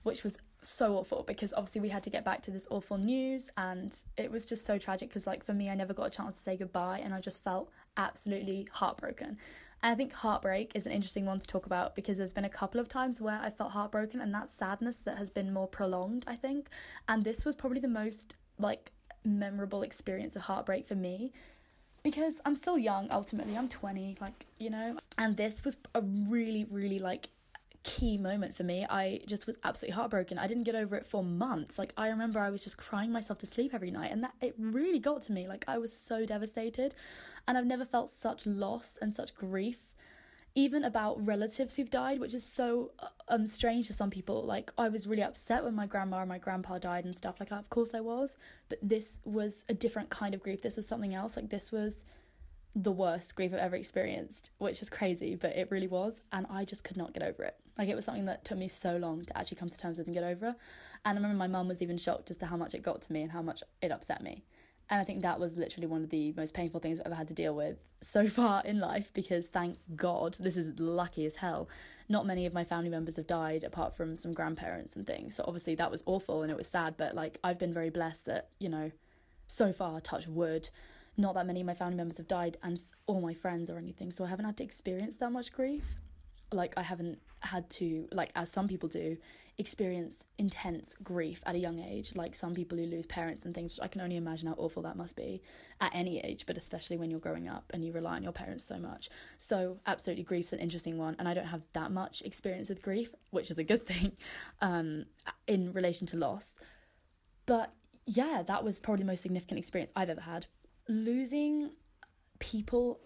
which 0.02 0.22
was 0.22 0.38
so 0.66 0.96
awful 0.96 1.22
because 1.26 1.52
obviously 1.52 1.80
we 1.80 1.88
had 1.88 2.02
to 2.02 2.10
get 2.10 2.24
back 2.24 2.42
to 2.42 2.50
this 2.50 2.66
awful 2.70 2.96
news 2.96 3.50
and 3.56 4.02
it 4.16 4.30
was 4.30 4.46
just 4.46 4.64
so 4.64 4.78
tragic 4.78 5.08
because 5.08 5.26
like 5.26 5.44
for 5.44 5.52
me 5.52 5.68
I 5.68 5.74
never 5.74 5.92
got 5.92 6.06
a 6.06 6.10
chance 6.10 6.36
to 6.36 6.40
say 6.40 6.56
goodbye 6.56 7.00
and 7.04 7.14
I 7.14 7.20
just 7.20 7.42
felt 7.44 7.70
absolutely 7.96 8.66
heartbroken. 8.72 9.36
I 9.84 9.94
think 9.94 10.14
heartbreak 10.14 10.72
is 10.74 10.86
an 10.86 10.92
interesting 10.92 11.26
one 11.26 11.38
to 11.38 11.46
talk 11.46 11.66
about 11.66 11.94
because 11.94 12.16
there's 12.16 12.32
been 12.32 12.46
a 12.46 12.50
couple 12.50 12.80
of 12.80 12.88
times 12.88 13.20
where 13.20 13.38
I 13.38 13.50
felt 13.50 13.72
heartbroken 13.72 14.20
and 14.22 14.32
that 14.32 14.48
sadness 14.48 14.96
that 15.04 15.18
has 15.18 15.28
been 15.28 15.52
more 15.52 15.68
prolonged, 15.68 16.24
I 16.26 16.36
think. 16.36 16.70
And 17.06 17.22
this 17.22 17.44
was 17.44 17.54
probably 17.54 17.80
the 17.80 17.88
most 17.88 18.34
like 18.58 18.92
memorable 19.26 19.82
experience 19.82 20.36
of 20.36 20.42
heartbreak 20.42 20.88
for 20.88 20.94
me 20.94 21.32
because 22.02 22.40
I'm 22.46 22.54
still 22.54 22.78
young 22.78 23.08
ultimately. 23.10 23.58
I'm 23.58 23.68
20, 23.68 24.16
like, 24.22 24.46
you 24.58 24.70
know. 24.70 24.96
And 25.18 25.36
this 25.36 25.62
was 25.64 25.76
a 25.94 26.00
really 26.00 26.64
really 26.64 26.98
like 26.98 27.28
key 27.84 28.18
moment 28.18 28.56
for 28.56 28.64
me. 28.64 28.86
I 28.88 29.20
just 29.26 29.46
was 29.46 29.58
absolutely 29.62 29.94
heartbroken. 29.94 30.38
I 30.38 30.46
didn't 30.46 30.64
get 30.64 30.74
over 30.74 30.96
it 30.96 31.06
for 31.06 31.22
months. 31.22 31.78
Like 31.78 31.92
I 31.96 32.08
remember 32.08 32.40
I 32.40 32.50
was 32.50 32.64
just 32.64 32.76
crying 32.76 33.12
myself 33.12 33.38
to 33.40 33.46
sleep 33.46 33.72
every 33.72 33.90
night 33.90 34.10
and 34.10 34.24
that 34.24 34.34
it 34.40 34.54
really 34.58 34.98
got 34.98 35.22
to 35.22 35.32
me. 35.32 35.46
Like 35.46 35.64
I 35.68 35.78
was 35.78 35.92
so 35.92 36.26
devastated 36.26 36.94
and 37.46 37.56
I've 37.56 37.66
never 37.66 37.84
felt 37.84 38.10
such 38.10 38.46
loss 38.46 38.98
and 39.00 39.14
such 39.14 39.34
grief 39.34 39.78
even 40.56 40.84
about 40.84 41.24
relatives 41.26 41.74
who've 41.74 41.90
died, 41.90 42.20
which 42.20 42.32
is 42.32 42.44
so 42.44 42.92
uh, 43.00 43.08
um 43.28 43.46
strange 43.46 43.88
to 43.88 43.92
some 43.92 44.10
people. 44.10 44.44
Like 44.44 44.72
I 44.78 44.88
was 44.88 45.06
really 45.06 45.22
upset 45.22 45.64
when 45.64 45.74
my 45.74 45.86
grandma 45.86 46.20
and 46.20 46.28
my 46.28 46.38
grandpa 46.38 46.78
died 46.78 47.04
and 47.04 47.14
stuff. 47.14 47.40
Like 47.40 47.50
of 47.52 47.68
course 47.70 47.94
I 47.94 48.00
was, 48.00 48.36
but 48.68 48.78
this 48.80 49.18
was 49.24 49.64
a 49.68 49.74
different 49.74 50.10
kind 50.10 50.34
of 50.34 50.42
grief. 50.42 50.62
This 50.62 50.76
was 50.76 50.86
something 50.86 51.14
else. 51.14 51.36
Like 51.36 51.50
this 51.50 51.72
was 51.72 52.04
the 52.74 52.92
worst 52.92 53.34
grief 53.36 53.52
I've 53.52 53.60
ever 53.60 53.76
experienced, 53.76 54.50
which 54.58 54.82
is 54.82 54.90
crazy, 54.90 55.36
but 55.36 55.56
it 55.56 55.70
really 55.70 55.86
was. 55.86 56.22
And 56.32 56.46
I 56.50 56.64
just 56.64 56.84
could 56.84 56.96
not 56.96 57.12
get 57.12 57.22
over 57.22 57.44
it. 57.44 57.56
Like, 57.78 57.88
it 57.88 57.94
was 57.94 58.04
something 58.04 58.26
that 58.26 58.44
took 58.44 58.58
me 58.58 58.68
so 58.68 58.96
long 58.96 59.24
to 59.24 59.38
actually 59.38 59.56
come 59.56 59.68
to 59.68 59.78
terms 59.78 59.98
with 59.98 60.06
and 60.06 60.14
get 60.14 60.24
over. 60.24 60.56
And 61.04 61.18
I 61.18 61.20
remember 61.20 61.36
my 61.36 61.46
mum 61.46 61.68
was 61.68 61.82
even 61.82 61.98
shocked 61.98 62.30
as 62.30 62.36
to 62.38 62.46
how 62.46 62.56
much 62.56 62.74
it 62.74 62.82
got 62.82 63.02
to 63.02 63.12
me 63.12 63.22
and 63.22 63.30
how 63.30 63.42
much 63.42 63.62
it 63.80 63.92
upset 63.92 64.22
me. 64.22 64.44
And 64.90 65.00
I 65.00 65.04
think 65.04 65.22
that 65.22 65.40
was 65.40 65.56
literally 65.56 65.86
one 65.86 66.04
of 66.04 66.10
the 66.10 66.32
most 66.36 66.52
painful 66.52 66.80
things 66.80 67.00
I've 67.00 67.06
ever 67.06 67.14
had 67.14 67.28
to 67.28 67.34
deal 67.34 67.54
with 67.54 67.78
so 68.00 68.28
far 68.28 68.62
in 68.64 68.80
life 68.80 69.12
because 69.14 69.46
thank 69.46 69.78
God, 69.96 70.36
this 70.38 70.56
is 70.56 70.78
lucky 70.78 71.24
as 71.24 71.36
hell. 71.36 71.68
Not 72.08 72.26
many 72.26 72.44
of 72.44 72.52
my 72.52 72.64
family 72.64 72.90
members 72.90 73.16
have 73.16 73.26
died 73.26 73.64
apart 73.64 73.96
from 73.96 74.16
some 74.16 74.34
grandparents 74.34 74.94
and 74.94 75.06
things. 75.06 75.36
So 75.36 75.44
obviously 75.46 75.74
that 75.76 75.90
was 75.90 76.02
awful 76.06 76.42
and 76.42 76.50
it 76.50 76.56
was 76.56 76.66
sad, 76.66 76.96
but 76.98 77.14
like 77.14 77.38
I've 77.42 77.58
been 77.58 77.72
very 77.72 77.90
blessed 77.90 78.26
that, 78.26 78.50
you 78.58 78.68
know, 78.68 78.90
so 79.46 79.72
far, 79.72 80.00
touch 80.00 80.26
wood, 80.26 80.68
not 81.16 81.34
that 81.34 81.46
many 81.46 81.60
of 81.60 81.66
my 81.66 81.74
family 81.74 81.96
members 81.96 82.16
have 82.16 82.28
died 82.28 82.56
and 82.62 82.80
all 83.06 83.20
my 83.20 83.34
friends 83.34 83.70
or 83.70 83.78
anything 83.78 84.10
so 84.12 84.24
i 84.24 84.28
haven't 84.28 84.44
had 84.44 84.56
to 84.56 84.64
experience 84.64 85.16
that 85.16 85.30
much 85.30 85.52
grief. 85.52 85.84
Like 86.52 86.74
i 86.76 86.82
haven't 86.82 87.18
had 87.40 87.68
to 87.70 88.08
like 88.12 88.30
as 88.36 88.50
some 88.50 88.68
people 88.68 88.88
do 88.88 89.16
experience 89.56 90.26
intense 90.36 90.94
grief 91.02 91.42
at 91.46 91.54
a 91.54 91.58
young 91.58 91.78
age 91.78 92.12
like 92.16 92.34
some 92.34 92.54
people 92.54 92.76
who 92.76 92.84
lose 92.84 93.06
parents 93.06 93.44
and 93.44 93.54
things 93.54 93.78
i 93.80 93.86
can 93.86 94.00
only 94.00 94.16
imagine 94.16 94.48
how 94.48 94.54
awful 94.54 94.82
that 94.82 94.96
must 94.96 95.14
be 95.14 95.40
at 95.80 95.94
any 95.94 96.18
age 96.20 96.44
but 96.46 96.56
especially 96.56 96.96
when 96.96 97.10
you're 97.10 97.20
growing 97.20 97.48
up 97.48 97.64
and 97.72 97.84
you 97.84 97.92
rely 97.92 98.16
on 98.16 98.22
your 98.22 98.32
parents 98.32 98.64
so 98.64 98.78
much. 98.78 99.08
So 99.38 99.78
absolutely 99.86 100.24
grief's 100.24 100.52
an 100.52 100.58
interesting 100.58 100.98
one 100.98 101.16
and 101.18 101.28
i 101.28 101.34
don't 101.34 101.46
have 101.46 101.62
that 101.72 101.92
much 101.92 102.22
experience 102.22 102.68
with 102.68 102.82
grief 102.82 103.10
which 103.30 103.50
is 103.50 103.58
a 103.58 103.64
good 103.64 103.86
thing 103.92 104.12
um 104.60 105.04
in 105.46 105.72
relation 105.72 106.06
to 106.08 106.16
loss. 106.16 106.56
But 107.46 107.72
yeah 108.06 108.42
that 108.46 108.64
was 108.64 108.80
probably 108.80 109.02
the 109.02 109.06
most 109.06 109.22
significant 109.22 109.58
experience 109.58 109.90
i've 109.96 110.10
ever 110.10 110.20
had 110.20 110.46
losing 110.88 111.70
people 112.38 113.00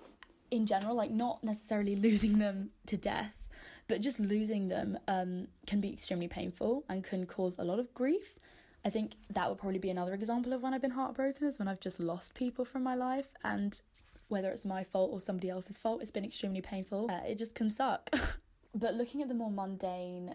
in 0.51 0.67
general, 0.67 0.95
like 0.95 1.11
not 1.11 1.43
necessarily 1.45 1.97
losing 1.97 2.39
them 2.39 2.71
to 2.87 2.97
death, 2.97 3.35
but 3.87 4.01
just 4.01 4.21
losing 4.21 4.69
them 4.69 4.99
um, 5.09 5.49
can 5.67 5.81
be 5.81 5.93
extremely 5.93 6.29
painful 6.29 6.85
and 6.89 7.05
can 7.05 7.27
cause 7.27 7.59
a 7.59 7.65
lot 7.65 7.79
of 7.79 7.93
grief. 7.95 8.39
I 8.85 8.91
think 8.91 9.13
that 9.31 9.49
would 9.49 9.59
probably 9.59 9.79
be 9.79 9.91
another 9.91 10.15
example 10.15 10.53
of 10.53 10.63
when 10.63 10.73
I've 10.73 10.81
been 10.81 10.93
heartbroken, 10.93 11.47
is 11.47 11.59
when 11.59 11.69
I've 11.69 11.81
just 11.81 11.99
lost 11.99 12.35
people 12.35 12.65
from 12.65 12.83
my 12.83 12.95
life, 12.95 13.35
and 13.43 13.81
whether 14.29 14.51
it's 14.51 14.65
my 14.65 14.85
fault 14.85 15.11
or 15.13 15.21
somebody 15.21 15.51
else's 15.51 15.79
fault, 15.79 16.01
it's 16.01 16.11
been 16.11 16.25
extremely 16.25 16.61
painful. 16.61 17.11
Uh, 17.11 17.27
it 17.27 17.39
just 17.39 17.55
can 17.55 17.71
suck. 17.71 18.09
but 18.75 18.95
looking 18.95 19.23
at 19.23 19.29
the 19.29 19.35
more 19.35 19.51
mundane 19.51 20.35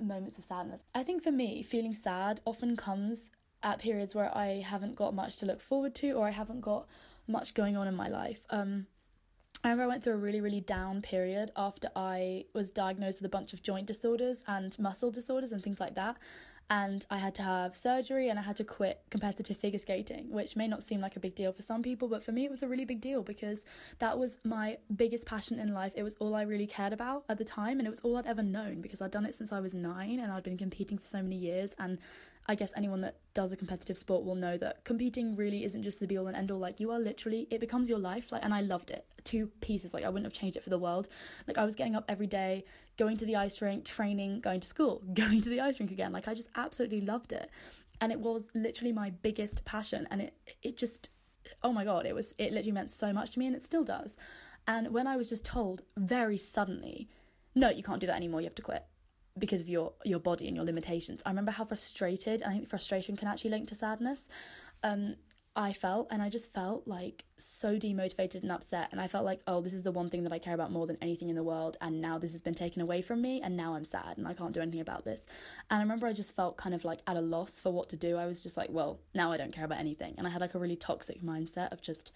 moments 0.00 0.38
of 0.38 0.44
sadness, 0.44 0.84
I 0.94 1.02
think 1.02 1.22
for 1.22 1.32
me, 1.32 1.62
feeling 1.62 1.94
sad 1.94 2.40
often 2.46 2.76
comes 2.76 3.30
at 3.64 3.78
periods 3.78 4.14
where 4.14 4.36
I 4.36 4.64
haven't 4.64 4.94
got 4.94 5.14
much 5.14 5.36
to 5.36 5.46
look 5.46 5.60
forward 5.60 5.94
to 5.96 6.12
or 6.12 6.28
I 6.28 6.30
haven't 6.30 6.60
got 6.60 6.86
much 7.26 7.54
going 7.54 7.76
on 7.76 7.88
in 7.88 7.96
my 7.96 8.08
life. 8.08 8.44
Um, 8.50 8.86
I 9.64 9.68
remember 9.68 9.84
I 9.84 9.86
went 9.86 10.04
through 10.04 10.12
a 10.12 10.18
really, 10.18 10.42
really 10.42 10.60
down 10.60 11.00
period 11.00 11.50
after 11.56 11.88
I 11.96 12.44
was 12.52 12.70
diagnosed 12.70 13.22
with 13.22 13.26
a 13.26 13.30
bunch 13.30 13.54
of 13.54 13.62
joint 13.62 13.86
disorders 13.86 14.44
and 14.46 14.78
muscle 14.78 15.10
disorders 15.10 15.52
and 15.52 15.62
things 15.62 15.80
like 15.80 15.94
that. 15.94 16.18
And 16.70 17.06
I 17.10 17.18
had 17.18 17.34
to 17.36 17.42
have 17.42 17.76
surgery 17.76 18.28
and 18.28 18.38
I 18.38 18.42
had 18.42 18.56
to 18.56 18.64
quit 18.64 19.02
competitive 19.10 19.56
figure 19.56 19.78
skating, 19.78 20.30
which 20.30 20.56
may 20.56 20.66
not 20.66 20.82
seem 20.82 21.00
like 21.00 21.16
a 21.16 21.20
big 21.20 21.34
deal 21.34 21.52
for 21.52 21.62
some 21.62 21.82
people, 21.82 22.08
but 22.08 22.22
for 22.22 22.32
me 22.32 22.44
it 22.44 22.50
was 22.50 22.62
a 22.62 22.68
really 22.68 22.84
big 22.84 23.00
deal 23.00 23.22
because 23.22 23.64
that 23.98 24.18
was 24.18 24.38
my 24.44 24.78
biggest 24.94 25.26
passion 25.26 25.58
in 25.58 25.72
life. 25.74 25.92
It 25.94 26.02
was 26.02 26.14
all 26.20 26.34
I 26.34 26.42
really 26.42 26.66
cared 26.66 26.92
about 26.92 27.24
at 27.28 27.38
the 27.38 27.44
time 27.44 27.78
and 27.78 27.86
it 27.86 27.90
was 27.90 28.00
all 28.00 28.16
I'd 28.16 28.26
ever 28.26 28.42
known 28.42 28.80
because 28.80 29.02
I'd 29.02 29.10
done 29.10 29.26
it 29.26 29.34
since 29.34 29.52
I 29.52 29.60
was 29.60 29.74
nine 29.74 30.20
and 30.20 30.32
I'd 30.32 30.42
been 30.42 30.58
competing 30.58 30.98
for 30.98 31.06
so 31.06 31.22
many 31.22 31.36
years 31.36 31.74
and 31.78 31.98
I 32.46 32.54
guess 32.54 32.72
anyone 32.76 33.00
that 33.00 33.16
does 33.32 33.52
a 33.52 33.56
competitive 33.56 33.96
sport 33.96 34.24
will 34.24 34.34
know 34.34 34.58
that 34.58 34.84
competing 34.84 35.34
really 35.34 35.64
isn't 35.64 35.82
just 35.82 35.98
the 35.98 36.06
be 36.06 36.18
all 36.18 36.26
and 36.26 36.36
end 36.36 36.50
all. 36.50 36.58
Like 36.58 36.78
you 36.78 36.90
are 36.90 36.98
literally, 36.98 37.48
it 37.50 37.58
becomes 37.58 37.88
your 37.88 37.98
life. 37.98 38.30
Like, 38.32 38.44
and 38.44 38.52
I 38.52 38.60
loved 38.60 38.90
it. 38.90 39.06
Two 39.24 39.46
pieces. 39.62 39.94
Like 39.94 40.04
I 40.04 40.08
wouldn't 40.10 40.26
have 40.26 40.38
changed 40.38 40.56
it 40.56 40.62
for 40.62 40.70
the 40.70 40.78
world. 40.78 41.08
Like 41.46 41.56
I 41.56 41.64
was 41.64 41.74
getting 41.74 41.96
up 41.96 42.04
every 42.08 42.26
day, 42.26 42.64
going 42.98 43.16
to 43.16 43.24
the 43.24 43.36
ice 43.36 43.62
rink, 43.62 43.84
training, 43.84 44.40
going 44.40 44.60
to 44.60 44.66
school, 44.66 45.02
going 45.14 45.40
to 45.40 45.48
the 45.48 45.60
ice 45.60 45.80
rink 45.80 45.90
again. 45.90 46.12
Like 46.12 46.28
I 46.28 46.34
just 46.34 46.50
absolutely 46.54 47.00
loved 47.00 47.32
it, 47.32 47.50
and 48.00 48.12
it 48.12 48.20
was 48.20 48.48
literally 48.54 48.92
my 48.92 49.10
biggest 49.10 49.64
passion. 49.64 50.06
And 50.10 50.20
it 50.20 50.34
it 50.62 50.76
just, 50.76 51.08
oh 51.62 51.72
my 51.72 51.84
god, 51.84 52.04
it 52.04 52.14
was 52.14 52.34
it 52.36 52.52
literally 52.52 52.72
meant 52.72 52.90
so 52.90 53.12
much 53.12 53.30
to 53.32 53.38
me, 53.38 53.46
and 53.46 53.56
it 53.56 53.64
still 53.64 53.84
does. 53.84 54.18
And 54.66 54.92
when 54.92 55.06
I 55.06 55.16
was 55.16 55.30
just 55.30 55.44
told 55.44 55.82
very 55.96 56.38
suddenly, 56.38 57.08
no, 57.54 57.70
you 57.70 57.82
can't 57.82 58.00
do 58.00 58.06
that 58.06 58.16
anymore. 58.16 58.40
You 58.42 58.46
have 58.46 58.54
to 58.56 58.62
quit 58.62 58.84
because 59.38 59.60
of 59.60 59.68
your 59.68 59.92
your 60.04 60.20
body 60.20 60.46
and 60.46 60.56
your 60.56 60.64
limitations. 60.64 61.22
I 61.26 61.30
remember 61.30 61.52
how 61.52 61.64
frustrated. 61.64 62.42
I 62.42 62.50
think 62.50 62.68
frustration 62.68 63.16
can 63.16 63.28
actually 63.28 63.50
link 63.50 63.68
to 63.68 63.74
sadness. 63.74 64.28
Um, 64.82 65.16
I 65.56 65.72
felt, 65.72 66.08
and 66.10 66.20
I 66.20 66.30
just 66.30 66.52
felt 66.52 66.88
like 66.88 67.24
so 67.36 67.76
demotivated 67.78 68.42
and 68.42 68.50
upset. 68.50 68.88
And 68.90 69.00
I 69.00 69.06
felt 69.06 69.24
like, 69.24 69.40
oh, 69.46 69.60
this 69.60 69.72
is 69.72 69.84
the 69.84 69.92
one 69.92 70.10
thing 70.10 70.24
that 70.24 70.32
I 70.32 70.40
care 70.40 70.54
about 70.54 70.72
more 70.72 70.84
than 70.84 70.98
anything 71.00 71.28
in 71.28 71.36
the 71.36 71.44
world. 71.44 71.76
And 71.80 72.00
now 72.00 72.18
this 72.18 72.32
has 72.32 72.40
been 72.40 72.54
taken 72.54 72.82
away 72.82 73.02
from 73.02 73.22
me, 73.22 73.40
and 73.40 73.56
now 73.56 73.74
I'm 73.74 73.84
sad 73.84 74.18
and 74.18 74.26
I 74.26 74.34
can't 74.34 74.52
do 74.52 74.60
anything 74.60 74.80
about 74.80 75.04
this. 75.04 75.28
And 75.70 75.78
I 75.78 75.82
remember 75.82 76.08
I 76.08 76.12
just 76.12 76.34
felt 76.34 76.56
kind 76.56 76.74
of 76.74 76.84
like 76.84 77.00
at 77.06 77.16
a 77.16 77.20
loss 77.20 77.60
for 77.60 77.72
what 77.72 77.88
to 77.90 77.96
do. 77.96 78.16
I 78.16 78.26
was 78.26 78.42
just 78.42 78.56
like, 78.56 78.70
well, 78.70 78.98
now 79.14 79.30
I 79.30 79.36
don't 79.36 79.52
care 79.52 79.64
about 79.64 79.78
anything. 79.78 80.14
And 80.18 80.26
I 80.26 80.30
had 80.30 80.40
like 80.40 80.54
a 80.54 80.58
really 80.58 80.76
toxic 80.76 81.22
mindset 81.22 81.72
of 81.72 81.80
just 81.80 82.10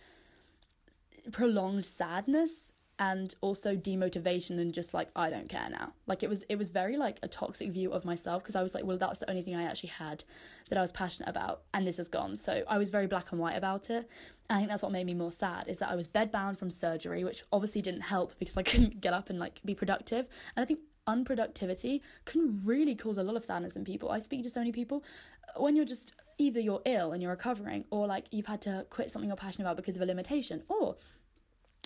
prolonged 1.31 1.87
sadness 1.87 2.73
and 2.99 3.35
also 3.41 3.77
demotivation 3.77 4.59
and 4.59 4.73
just 4.73 4.93
like 4.93 5.09
I 5.15 5.31
don't 5.31 5.49
care 5.49 5.69
now. 5.71 5.93
Like 6.07 6.23
it 6.23 6.29
was 6.29 6.43
it 6.45 6.57
was 6.57 6.71
very 6.71 6.97
like 6.97 7.19
a 7.23 7.29
toxic 7.29 7.71
view 7.71 7.93
of 7.93 8.05
myself 8.05 8.43
because 8.43 8.57
I 8.57 8.63
was 8.63 8.75
like, 8.75 8.85
well, 8.85 8.99
that's 8.99 9.21
the 9.21 9.31
only 9.31 9.43
thing 9.43 9.55
I 9.55 9.65
actually 9.65 9.91
had 9.91 10.25
that 10.69 10.79
I 10.79 10.83
was 10.83 10.93
passionate 10.93 11.29
about, 11.29 11.63
and 11.73 11.87
this 11.87 11.99
is 11.99 12.09
gone. 12.09 12.37
So 12.37 12.63
I 12.69 12.79
was 12.79 12.91
very 12.91 13.07
black 13.07 13.31
and 13.33 13.41
white 13.41 13.57
about 13.57 13.91
it. 13.91 14.09
And 14.51 14.57
I 14.57 14.59
think 14.59 14.71
that's 14.71 14.83
what 14.83 14.93
made 14.93 15.07
me 15.07 15.15
more 15.15 15.33
sad 15.33 15.69
is 15.69 15.79
that 15.79 15.91
I 15.91 15.95
was 15.95 16.09
bedbound 16.09 16.59
from 16.59 16.71
surgery, 16.71 17.25
which 17.25 17.45
obviously 17.53 17.83
didn't 17.83 18.03
help 18.03 18.39
because 18.39 18.57
I 18.57 18.63
couldn't 18.71 19.01
get 19.01 19.13
up 19.13 19.31
and 19.31 19.39
like 19.39 19.61
be 19.65 19.75
productive. 19.75 20.27
And 20.57 20.63
I 20.63 20.67
think 20.67 20.81
unproductivity 21.07 22.01
can 22.27 22.61
really 22.65 22.95
cause 22.95 23.17
a 23.17 23.23
lot 23.23 23.37
of 23.37 23.45
sadness 23.45 23.77
in 23.77 23.85
people. 23.85 24.11
I 24.11 24.19
speak 24.19 24.43
to 24.43 24.51
so 24.51 24.61
many 24.61 24.73
people 24.73 25.05
uh, 25.49 25.63
when 25.63 25.75
you're 25.75 25.87
just 25.87 26.15
either 26.37 26.61
you're 26.61 26.83
ill 26.85 27.13
and 27.13 27.23
you're 27.23 27.33
recovering 27.33 27.85
or 27.91 28.07
like 28.07 28.27
you've 28.31 28.47
had 28.47 28.61
to 28.63 28.87
quit 28.91 29.11
something 29.11 29.29
you're 29.29 29.37
passionate 29.37 29.65
about 29.65 29.77
because 29.77 29.97
of 29.97 30.03
a 30.03 30.07
limitation 30.07 30.63
or 30.69 30.97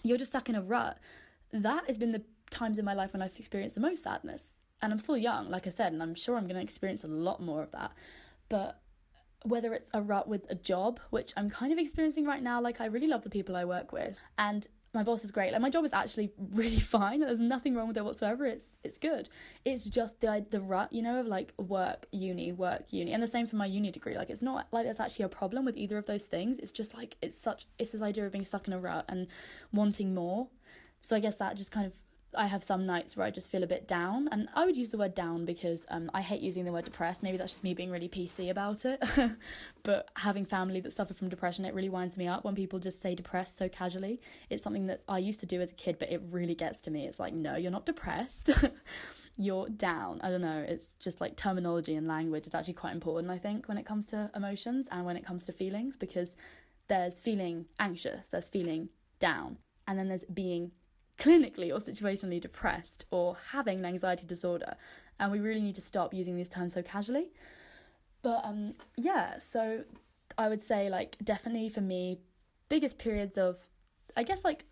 you're 0.03 0.19
just 0.19 0.33
stuck 0.33 0.49
in 0.49 0.55
a 0.55 0.63
rut. 0.63 0.99
That 1.53 1.85
has 1.87 1.99
been 1.99 2.13
the 2.13 2.23
times 2.51 2.79
in 2.79 2.85
my 2.85 2.95
life 2.95 3.13
when 3.13 3.23
I've 3.23 3.39
experienced 3.39 3.75
the 3.75 3.81
most 3.81 4.03
sadness. 4.03 4.59
And 4.81 4.93
I'm 4.93 4.99
still 4.99 5.17
young, 5.17 5.49
like 5.49 5.67
I 5.67 5.71
said, 5.71 5.93
and 5.93 6.03
I'm 6.03 6.15
sure 6.15 6.37
I'm 6.37 6.47
going 6.47 6.57
to 6.57 6.63
experience 6.63 7.05
a 7.05 7.09
lot 7.09 7.41
more 7.41 7.63
of 7.63 7.71
that. 7.71 7.93
But 8.49 8.81
whether 9.45 9.73
it's 9.75 9.91
a 9.95 10.03
rut 10.03 10.29
with 10.29 10.47
a 10.51 10.55
job, 10.55 11.01
which 11.11 11.33
I'm 11.37 11.51
kind 11.51 11.73
of 11.73 11.79
experiencing 11.79 12.27
right 12.27 12.43
now, 12.43 12.61
like 12.61 12.81
I 12.81 12.87
really 12.87 13.07
love 13.07 13.23
the 13.23 13.31
people 13.31 13.57
I 13.57 13.65
work 13.65 13.93
with, 13.93 14.17
and 14.39 14.67
my 14.95 15.03
boss 15.03 15.25
is 15.25 15.33
great. 15.33 15.53
Like 15.53 15.63
my 15.63 15.71
job 15.71 15.85
is 15.85 15.93
actually 15.93 16.33
really 16.53 16.79
fine. 16.79 17.21
There's 17.21 17.41
nothing 17.41 17.75
wrong 17.75 17.89
with 17.89 17.97
it 17.97 18.05
whatsoever. 18.05 18.45
It's 18.45 18.69
it's 18.85 18.99
good. 18.99 19.29
It's 19.65 19.85
just 19.85 20.21
the 20.21 20.45
the 20.51 20.61
rut, 20.61 20.93
you 20.93 21.03
know, 21.03 21.21
of 21.21 21.27
like 21.27 21.55
work, 21.57 22.07
uni, 22.13 22.53
work, 22.53 22.93
uni, 22.93 23.13
and 23.13 23.23
the 23.23 23.27
same 23.29 23.47
for 23.47 23.57
my 23.57 23.67
uni 23.67 23.91
degree. 23.91 24.17
Like 24.17 24.31
it's 24.31 24.43
not 24.43 24.67
like 24.73 24.85
there's 24.85 25.01
actually 25.01 25.25
a 25.25 25.31
problem 25.31 25.65
with 25.65 25.77
either 25.77 25.99
of 25.99 26.07
those 26.07 26.25
things. 26.25 26.59
It's 26.59 26.73
just 26.73 26.95
like 26.95 27.17
it's 27.23 27.39
such 27.39 27.67
it's 27.79 27.93
this 27.93 28.03
idea 28.03 28.27
of 28.27 28.33
being 28.33 28.45
stuck 28.45 28.67
in 28.67 28.73
a 28.73 28.79
rut 28.79 29.05
and 29.09 29.27
wanting 29.73 30.15
more. 30.15 30.49
So 31.01 31.17
I 31.17 31.21
guess 31.21 31.37
that 31.37 31.57
just 31.57 31.73
kind 31.73 31.87
of 31.87 31.93
I 32.35 32.47
have 32.47 32.63
some 32.63 32.87
nights 32.87 33.17
where 33.17 33.27
I 33.27 33.31
just 33.31 33.51
feel 33.51 33.63
a 33.63 33.67
bit 33.67 33.87
down, 33.87 34.29
and 34.33 34.49
I 34.55 34.65
would 34.65 34.77
use 34.77 34.91
the 34.91 34.99
word 34.99 35.15
down 35.15 35.45
because 35.45 35.87
um, 35.91 36.11
I 36.15 36.23
hate 36.23 36.41
using 36.41 36.65
the 36.65 36.73
word 36.73 36.85
depressed. 36.85 37.23
Maybe 37.23 37.37
that's 37.37 37.53
just 37.53 37.65
me 37.65 37.75
being 37.75 37.91
really 37.91 38.09
PC 38.09 38.51
about 38.51 38.85
it. 38.85 39.03
but 39.83 40.09
having 40.17 40.45
family 40.45 40.81
that 40.81 40.93
suffer 40.93 41.15
from 41.15 41.29
depression, 41.29 41.65
it 41.65 41.75
really 41.75 41.89
winds 41.89 42.17
me 42.17 42.27
up 42.27 42.45
when 42.45 42.55
people 42.55 42.79
just 42.79 43.01
say 43.01 43.15
depressed 43.15 43.57
so 43.57 43.69
casually. 43.69 44.21
It's 44.51 44.63
something 44.63 44.87
that 44.87 45.03
I 45.09 45.19
used 45.19 45.41
to 45.41 45.47
do 45.47 45.61
as 45.61 45.73
a 45.73 45.75
kid, 45.75 45.99
but 45.99 46.11
it 46.11 46.23
really 46.31 46.55
gets 46.55 46.81
to 46.83 46.91
me. 46.91 47.07
It's 47.07 47.21
like, 47.21 47.35
no, 47.35 47.57
you're 47.57 47.71
not 47.71 47.87
depressed. 47.87 48.51
you're 49.37 49.69
down. 49.69 50.21
I 50.23 50.31
don't 50.31 50.43
know. 50.43 50.65
It's 50.67 50.97
just 50.97 51.21
like 51.21 51.37
terminology 51.37 51.95
and 51.95 52.07
language 52.07 52.47
is 52.47 52.55
actually 52.55 52.75
quite 52.75 52.95
important, 52.95 53.31
I 53.31 53.39
think, 53.39 53.67
when 53.67 53.79
it 53.79 53.87
comes 53.87 54.07
to 54.07 54.31
emotions 54.35 54.89
and 54.91 55.05
when 55.05 55.17
it 55.17 55.25
comes 55.25 55.47
to 55.47 55.53
feelings 55.53 55.97
because 55.97 56.37
there's 56.89 57.21
feeling 57.21 57.67
anxious, 57.79 58.31
there's 58.31 58.49
feeling 58.49 58.89
down, 59.19 59.59
and 59.87 59.99
then 59.99 60.09
there's 60.09 60.25
being 60.25 60.73
clinically 61.23 61.71
or 61.71 61.79
situationally 61.79 62.41
depressed 62.41 63.07
or 63.11 63.37
having 63.53 63.79
an 63.79 63.85
anxiety 63.85 64.27
disorder. 64.27 64.75
And 65.21 65.31
we 65.31 65.39
really 65.39 65.61
need 65.61 65.77
to 65.77 65.81
stop 65.81 66.13
using 66.13 66.37
these 66.37 66.49
terms 66.49 66.75
so 66.75 66.83
casually. 66.83 67.31
But 68.23 68.45
um, 68.45 68.75
yeah, 68.97 69.39
so 69.39 69.85
I 70.37 70.49
would 70.49 70.63
say, 70.63 70.91
like, 70.91 71.17
definitely 71.23 71.69
for 71.69 71.81
me, 71.81 72.19
biggest 72.69 72.99
periods 72.99 73.39
of, 73.39 73.59
I 74.17 74.23
guess, 74.25 74.45
like, 74.45 74.65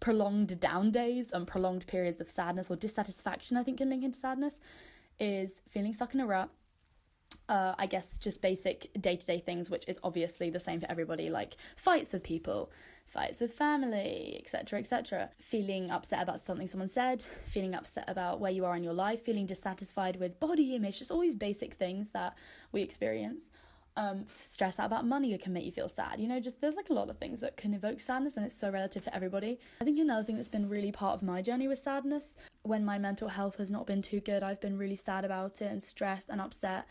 prolonged 0.00 0.58
down 0.58 0.90
days 0.90 1.32
and 1.32 1.46
prolonged 1.46 1.86
periods 1.86 2.20
of 2.20 2.28
sadness 2.28 2.70
or 2.70 2.76
dissatisfaction, 2.76 3.58
I 3.58 3.62
think 3.62 3.78
can 3.78 3.90
link 3.90 4.02
into 4.02 4.18
sadness, 4.18 4.60
is 5.18 5.60
feeling 5.68 5.92
stuck 5.92 6.14
in 6.14 6.20
a 6.20 6.26
rut 6.26 6.50
uh, 7.50 7.74
I 7.78 7.86
guess 7.86 8.16
just 8.16 8.40
basic 8.40 8.90
day 8.98 9.16
to 9.16 9.26
day 9.26 9.40
things, 9.40 9.68
which 9.68 9.84
is 9.88 9.98
obviously 10.04 10.50
the 10.50 10.60
same 10.60 10.78
for 10.78 10.86
everybody, 10.88 11.28
like 11.28 11.56
fights 11.74 12.12
with 12.12 12.22
people, 12.22 12.70
fights 13.06 13.40
with 13.40 13.52
family, 13.52 14.36
etc., 14.40 14.78
etc. 14.78 15.30
Feeling 15.40 15.90
upset 15.90 16.22
about 16.22 16.40
something 16.40 16.68
someone 16.68 16.88
said, 16.88 17.26
feeling 17.46 17.74
upset 17.74 18.04
about 18.06 18.38
where 18.38 18.52
you 18.52 18.64
are 18.64 18.76
in 18.76 18.84
your 18.84 18.94
life, 18.94 19.22
feeling 19.22 19.46
dissatisfied 19.46 20.16
with 20.20 20.38
body 20.38 20.76
image, 20.76 21.00
just 21.00 21.10
all 21.10 21.20
these 21.20 21.34
basic 21.34 21.74
things 21.74 22.12
that 22.12 22.36
we 22.70 22.82
experience. 22.82 23.50
Um, 23.96 24.26
stress 24.28 24.78
out 24.78 24.86
about 24.86 25.04
money 25.04 25.36
can 25.36 25.52
make 25.52 25.64
you 25.64 25.72
feel 25.72 25.88
sad. 25.88 26.20
You 26.20 26.28
know, 26.28 26.38
just 26.38 26.60
there's 26.60 26.76
like 26.76 26.90
a 26.90 26.92
lot 26.92 27.10
of 27.10 27.18
things 27.18 27.40
that 27.40 27.56
can 27.56 27.74
evoke 27.74 28.00
sadness, 28.00 28.36
and 28.36 28.46
it's 28.46 28.54
so 28.54 28.70
relative 28.70 29.02
for 29.02 29.12
everybody. 29.12 29.58
I 29.80 29.84
think 29.84 29.98
another 29.98 30.22
thing 30.22 30.36
that's 30.36 30.48
been 30.48 30.68
really 30.68 30.92
part 30.92 31.16
of 31.16 31.24
my 31.24 31.42
journey 31.42 31.66
with 31.66 31.80
sadness, 31.80 32.36
when 32.62 32.84
my 32.84 32.96
mental 32.96 33.28
health 33.28 33.56
has 33.56 33.70
not 33.70 33.88
been 33.88 34.02
too 34.02 34.20
good, 34.20 34.44
I've 34.44 34.60
been 34.60 34.78
really 34.78 34.94
sad 34.94 35.24
about 35.24 35.60
it 35.60 35.72
and 35.72 35.82
stressed 35.82 36.28
and 36.28 36.40
upset 36.40 36.86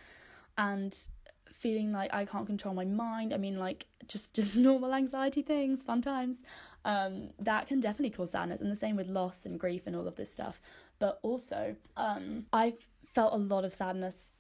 and 0.60 1.08
feeling 1.52 1.92
like 1.92 2.14
I 2.14 2.26
can't 2.26 2.46
control 2.46 2.76
my 2.76 2.86
mind. 2.86 3.34
I 3.34 3.38
mean, 3.38 3.58
like 3.58 3.88
just 4.08 4.34
just 4.40 4.56
normal 4.56 4.94
anxiety 4.94 5.42
things, 5.42 5.82
fun 5.82 6.02
times. 6.04 6.44
Um, 6.86 7.30
that 7.40 7.68
can 7.68 7.80
definitely 7.80 8.12
cause 8.12 8.32
sadness, 8.32 8.62
and 8.62 8.72
the 8.72 8.76
same 8.76 8.96
with 8.96 9.08
loss 9.08 9.46
and 9.46 9.60
grief 9.60 9.88
and 9.88 9.96
all 9.96 10.08
of 10.08 10.16
this 10.16 10.32
stuff. 10.32 10.62
But 11.00 11.20
also, 11.24 11.76
um, 11.98 12.46
I've 12.54 12.88
felt 13.14 13.34
a 13.34 13.38
lot 13.38 13.66
of 13.66 13.74
sadness 13.74 14.32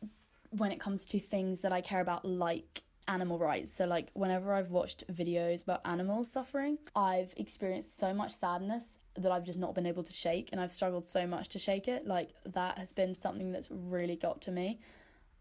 when 0.51 0.71
it 0.71 0.79
comes 0.79 1.05
to 1.05 1.19
things 1.19 1.61
that 1.61 1.73
I 1.73 1.81
care 1.81 2.01
about, 2.01 2.25
like 2.25 2.83
animal 3.07 3.39
rights. 3.39 3.73
So, 3.73 3.85
like, 3.85 4.11
whenever 4.13 4.53
I've 4.53 4.71
watched 4.71 5.03
videos 5.11 5.63
about 5.63 5.81
animals 5.85 6.31
suffering, 6.31 6.77
I've 6.95 7.33
experienced 7.37 7.97
so 7.97 8.13
much 8.13 8.31
sadness 8.31 8.97
that 9.17 9.31
I've 9.31 9.43
just 9.43 9.59
not 9.59 9.75
been 9.75 9.85
able 9.85 10.03
to 10.03 10.13
shake, 10.13 10.49
and 10.51 10.61
I've 10.61 10.71
struggled 10.71 11.05
so 11.05 11.27
much 11.27 11.49
to 11.49 11.59
shake 11.59 11.87
it. 11.87 12.07
Like, 12.07 12.29
that 12.45 12.77
has 12.77 12.93
been 12.93 13.15
something 13.15 13.51
that's 13.51 13.69
really 13.69 14.15
got 14.15 14.41
to 14.43 14.51
me. 14.51 14.79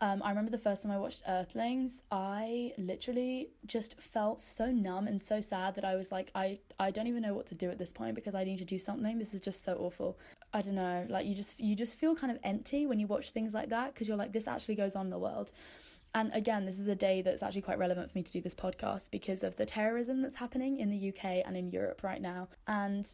Um, 0.01 0.23
I 0.23 0.29
remember 0.29 0.53
the 0.53 0.59
first 0.59 0.85
time 0.85 0.93
I 0.93 0.99
watched 0.99 1.23
Earthlings, 1.27 2.03
I 2.13 2.73
literally 2.79 3.51
just 3.67 4.01
felt 4.01 4.41
so 4.41 4.71
numb 4.71 5.09
and 5.09 5.21
so 5.21 5.41
sad 5.41 5.75
that 5.75 5.85
I 5.85 5.97
was 5.97 6.13
like, 6.13 6.31
I, 6.37 6.59
I 6.79 6.93
don't 6.93 7.09
even 7.09 7.23
know 7.23 7.35
what 7.35 7.47
to 7.47 7.57
do 7.57 7.69
at 7.71 7.79
this 7.79 7.93
point 7.93 8.15
because 8.15 8.35
I 8.35 8.45
need 8.45 8.59
to 8.59 8.65
do 8.65 8.79
something. 8.79 9.19
This 9.19 9.35
is 9.35 9.41
just 9.41 9.65
so 9.65 9.75
awful. 9.75 10.17
I 10.53 10.63
don't 10.63 10.77
know, 10.77 11.05
like 11.09 11.27
you 11.27 11.35
just 11.35 11.59
you 11.59 11.75
just 11.75 11.99
feel 11.99 12.15
kind 12.15 12.31
of 12.31 12.39
empty 12.45 12.87
when 12.87 13.01
you 13.01 13.09
watch 13.09 13.31
things 13.31 13.55
like 13.55 13.71
that 13.71 13.93
because 13.93 14.07
you're 14.07 14.17
like, 14.17 14.33
this 14.33 14.47
actually 14.47 14.77
goes 14.77 14.95
on 14.95 15.07
in 15.07 15.11
the 15.11 15.19
world. 15.19 15.51
And 16.15 16.33
again, 16.33 16.65
this 16.65 16.79
is 16.79 16.89
a 16.89 16.95
day 16.95 17.21
that's 17.21 17.43
actually 17.43 17.63
quite 17.63 17.79
relevant 17.79 18.11
for 18.11 18.17
me 18.17 18.23
to 18.23 18.33
do 18.33 18.41
this 18.41 18.55
podcast 18.55 19.11
because 19.11 19.43
of 19.43 19.57
the 19.57 19.67
terrorism 19.67 20.23
that's 20.23 20.37
happening 20.37 20.79
in 20.79 20.91
the 20.91 21.09
UK 21.09 21.43
and 21.45 21.57
in 21.57 21.71
Europe 21.71 22.03
right 22.03 22.23
now. 22.23 22.49
And 22.67 23.07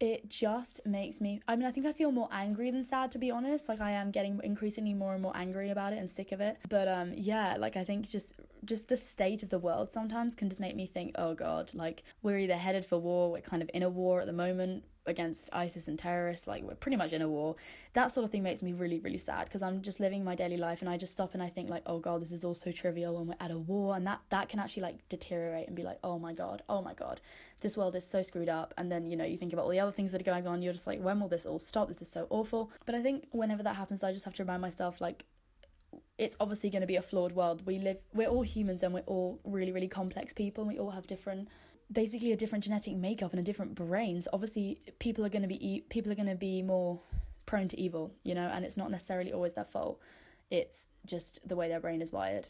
it 0.00 0.30
just 0.30 0.80
makes 0.86 1.20
me 1.20 1.42
I 1.46 1.54
mean 1.56 1.66
I 1.66 1.70
think 1.70 1.86
I 1.86 1.92
feel 1.92 2.10
more 2.10 2.28
angry 2.32 2.70
than 2.70 2.82
sad 2.82 3.10
to 3.12 3.18
be 3.18 3.30
honest. 3.30 3.68
Like 3.68 3.80
I 3.80 3.92
am 3.92 4.10
getting 4.10 4.40
increasingly 4.42 4.94
more 4.94 5.12
and 5.12 5.22
more 5.22 5.36
angry 5.36 5.70
about 5.70 5.92
it 5.92 5.98
and 5.98 6.10
sick 6.10 6.32
of 6.32 6.40
it. 6.40 6.56
But 6.68 6.88
um 6.88 7.12
yeah 7.14 7.56
like 7.58 7.76
I 7.76 7.84
think 7.84 8.08
just 8.08 8.34
just 8.64 8.88
the 8.88 8.96
state 8.96 9.42
of 9.42 9.50
the 9.50 9.58
world 9.58 9.90
sometimes 9.90 10.34
can 10.34 10.48
just 10.48 10.60
make 10.60 10.76
me 10.76 10.86
think 10.86 11.12
oh 11.16 11.34
god 11.34 11.70
like 11.72 12.02
we're 12.22 12.38
either 12.38 12.56
headed 12.56 12.84
for 12.84 12.98
war 12.98 13.30
we're 13.30 13.40
kind 13.40 13.62
of 13.62 13.70
in 13.72 13.82
a 13.82 13.88
war 13.88 14.20
at 14.20 14.26
the 14.26 14.32
moment 14.34 14.84
against 15.10 15.50
ISIS 15.52 15.88
and 15.88 15.98
terrorists, 15.98 16.46
like 16.46 16.62
we're 16.62 16.74
pretty 16.74 16.96
much 16.96 17.12
in 17.12 17.22
a 17.22 17.28
war. 17.28 17.56
That 17.92 18.10
sort 18.10 18.24
of 18.24 18.30
thing 18.30 18.42
makes 18.42 18.62
me 18.62 18.72
really, 18.72 18.98
really 19.00 19.18
sad 19.18 19.44
because 19.44 19.62
I'm 19.62 19.82
just 19.82 20.00
living 20.00 20.24
my 20.24 20.34
daily 20.34 20.56
life 20.56 20.80
and 20.80 20.88
I 20.88 20.96
just 20.96 21.12
stop 21.12 21.34
and 21.34 21.42
I 21.42 21.48
think 21.48 21.68
like, 21.68 21.82
oh 21.86 21.98
god, 21.98 22.22
this 22.22 22.32
is 22.32 22.44
all 22.44 22.54
so 22.54 22.72
trivial 22.72 23.16
when 23.16 23.26
we're 23.26 23.44
at 23.44 23.50
a 23.50 23.58
war 23.58 23.96
and 23.96 24.06
that 24.06 24.20
that 24.30 24.48
can 24.48 24.58
actually 24.58 24.84
like 24.84 25.08
deteriorate 25.08 25.66
and 25.66 25.76
be 25.76 25.82
like, 25.82 25.98
oh 26.02 26.18
my 26.18 26.32
god, 26.32 26.62
oh 26.68 26.80
my 26.80 26.94
god, 26.94 27.20
this 27.60 27.76
world 27.76 27.96
is 27.96 28.06
so 28.06 28.22
screwed 28.22 28.48
up. 28.48 28.72
And 28.78 28.90
then 28.90 29.06
you 29.06 29.16
know 29.16 29.24
you 29.24 29.36
think 29.36 29.52
about 29.52 29.64
all 29.64 29.70
the 29.70 29.80
other 29.80 29.92
things 29.92 30.12
that 30.12 30.20
are 30.20 30.24
going 30.24 30.46
on. 30.46 30.62
You're 30.62 30.72
just 30.72 30.86
like, 30.86 31.00
when 31.00 31.20
will 31.20 31.28
this 31.28 31.46
all 31.46 31.58
stop? 31.58 31.88
This 31.88 32.00
is 32.00 32.10
so 32.10 32.26
awful. 32.30 32.70
But 32.86 32.94
I 32.94 33.02
think 33.02 33.26
whenever 33.32 33.62
that 33.62 33.76
happens, 33.76 34.02
I 34.02 34.12
just 34.12 34.24
have 34.24 34.34
to 34.34 34.44
remind 34.44 34.62
myself 34.62 35.00
like 35.00 35.24
it's 36.18 36.36
obviously 36.38 36.68
going 36.68 36.82
to 36.82 36.86
be 36.86 36.96
a 36.96 37.02
flawed 37.02 37.32
world. 37.32 37.66
We 37.66 37.78
live, 37.78 37.98
we're 38.12 38.28
all 38.28 38.42
humans 38.42 38.82
and 38.82 38.92
we're 38.92 39.00
all 39.06 39.40
really, 39.42 39.72
really 39.72 39.88
complex 39.88 40.34
people. 40.34 40.64
we 40.64 40.78
all 40.78 40.90
have 40.90 41.06
different 41.06 41.48
basically 41.92 42.32
a 42.32 42.36
different 42.36 42.64
genetic 42.64 42.96
makeup 42.96 43.32
and 43.32 43.40
a 43.40 43.42
different 43.42 43.74
brains. 43.74 44.28
Obviously 44.32 44.80
people 44.98 45.24
are 45.24 45.28
going 45.28 45.42
to 45.42 45.48
be 45.48 45.84
people 45.88 46.10
are 46.12 46.16
going 46.16 46.28
to 46.28 46.34
be 46.34 46.62
more 46.62 47.00
prone 47.46 47.66
to 47.66 47.80
evil 47.80 48.12
you 48.22 48.34
know 48.34 48.46
and 48.46 48.64
it's 48.64 48.76
not 48.76 48.90
necessarily 48.90 49.32
always 49.32 49.54
their 49.54 49.64
fault. 49.64 50.00
It's 50.50 50.88
just 51.06 51.40
the 51.46 51.56
way 51.56 51.68
their 51.68 51.80
brain 51.80 52.02
is 52.02 52.12
wired 52.12 52.48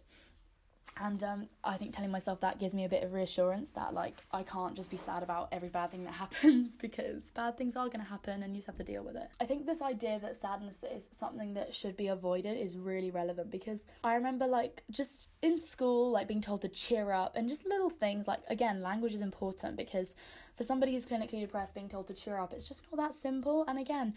and 0.97 1.23
um, 1.23 1.49
I 1.65 1.77
think 1.77 1.95
telling 1.95 2.11
myself 2.11 2.41
that 2.41 2.59
gives 2.59 2.75
me 2.75 2.85
a 2.85 2.89
bit 2.89 3.03
of 3.03 3.13
reassurance 3.13 3.71
that 3.71 3.95
like 3.95 4.17
I 4.33 4.43
can't 4.43 4.75
just 4.75 4.91
be 4.91 4.97
sad 4.97 5.23
about 5.23 5.49
every 5.53 5.69
bad 5.69 5.91
thing 5.91 6.05
that 6.05 6.13
happens 6.25 6.77
because 6.77 7.31
bad 7.31 7.57
things 7.57 7.77
are 7.77 7.87
going 7.87 8.01
to 8.01 8.07
happen 8.11 8.43
and 8.43 8.55
you 8.55 8.59
just 8.59 8.67
have 8.67 8.77
to 8.77 8.85
deal 8.85 9.03
with 9.03 9.17
it. 9.17 9.29
I 9.41 9.45
think 9.45 9.67
this 9.67 9.83
idea 9.83 10.19
that 10.21 10.37
sadness 10.37 10.85
is 10.95 11.09
something 11.13 11.55
that 11.55 11.75
should 11.75 11.97
be 11.97 12.09
avoided 12.09 12.59
is 12.59 12.77
really 12.77 13.11
relevant 13.11 13.51
because 13.51 13.87
I 14.05 14.15
remember 14.15 14.47
like 14.47 14.83
just 14.91 15.29
in 15.43 15.59
school 15.59 16.11
like 16.11 16.29
being 16.29 16.43
told 16.43 16.63
to 16.63 16.69
cheer 16.69 17.13
up 17.13 17.37
and 17.37 17.49
just 17.49 17.67
little 17.67 17.91
things 17.91 18.29
like 18.29 18.41
again 18.49 18.83
language 18.83 19.15
is 19.15 19.23
important 19.23 19.77
because 19.77 20.17
for 20.57 20.65
somebody 20.65 20.93
who's 20.93 21.07
clinically 21.07 21.41
depressed 21.41 21.75
being 21.75 21.89
told 21.89 22.07
to 22.09 22.15
cheer 22.15 22.39
up 22.39 22.53
it's 22.53 22.69
just 22.69 22.85
not 22.91 23.09
that 23.09 23.15
simple 23.15 23.65
and 23.69 23.79
again 23.79 24.15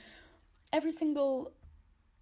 every 0.72 0.92
single 0.92 1.52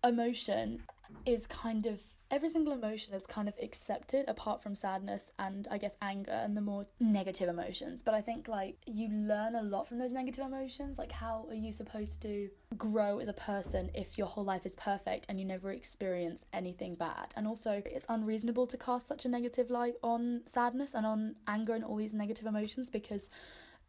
emotion 0.04 0.82
is 1.26 1.48
kind 1.48 1.86
of 1.86 2.00
every 2.32 2.48
single 2.48 2.72
emotion 2.74 3.14
is 3.14 3.26
kind 3.26 3.50
of 3.50 3.54
accepted 3.62 4.24
apart 4.30 4.64
from 4.64 4.74
sadness 4.74 5.32
and 5.38 5.68
I 5.70 5.78
guess 5.78 5.96
anger 6.02 6.32
and 6.32 6.56
the 6.56 6.62
more 6.62 6.88
negative 7.02 7.50
emotions. 7.50 8.02
But 8.02 8.14
I 8.14 8.22
think 8.22 8.48
like 8.48 8.78
you 8.88 9.10
learn 9.10 9.56
a 9.56 9.62
lot 9.62 9.88
from 9.88 10.00
those 10.00 10.14
negative 10.14 10.46
emotions. 10.46 10.98
Like, 10.98 11.12
how 11.12 11.46
are 11.50 11.56
you 11.56 11.74
supposed 11.74 12.22
to 12.22 12.50
grow 12.78 13.20
as 13.20 13.28
a 13.28 13.34
person 13.34 13.92
if 13.94 14.18
your 14.18 14.28
whole 14.28 14.46
life 14.46 14.66
is 14.66 14.76
perfect 14.76 15.26
and 15.28 15.40
you 15.40 15.46
never 15.46 15.72
experience 15.72 16.46
anything 16.54 16.96
bad? 16.96 17.34
And 17.36 17.46
also, 17.46 17.84
it's 17.86 18.06
unreasonable 18.08 18.66
to 18.68 18.78
cast 18.78 19.08
such 19.08 19.26
a 19.26 19.30
negative 19.30 19.70
light 19.70 19.96
on 20.02 20.42
sadness 20.46 20.94
and 20.94 21.06
on 21.06 21.36
anger 21.48 21.74
and 21.74 21.84
all 21.84 21.98
these 21.98 22.14
negative 22.14 22.46
emotions 22.46 22.90
because 22.90 23.30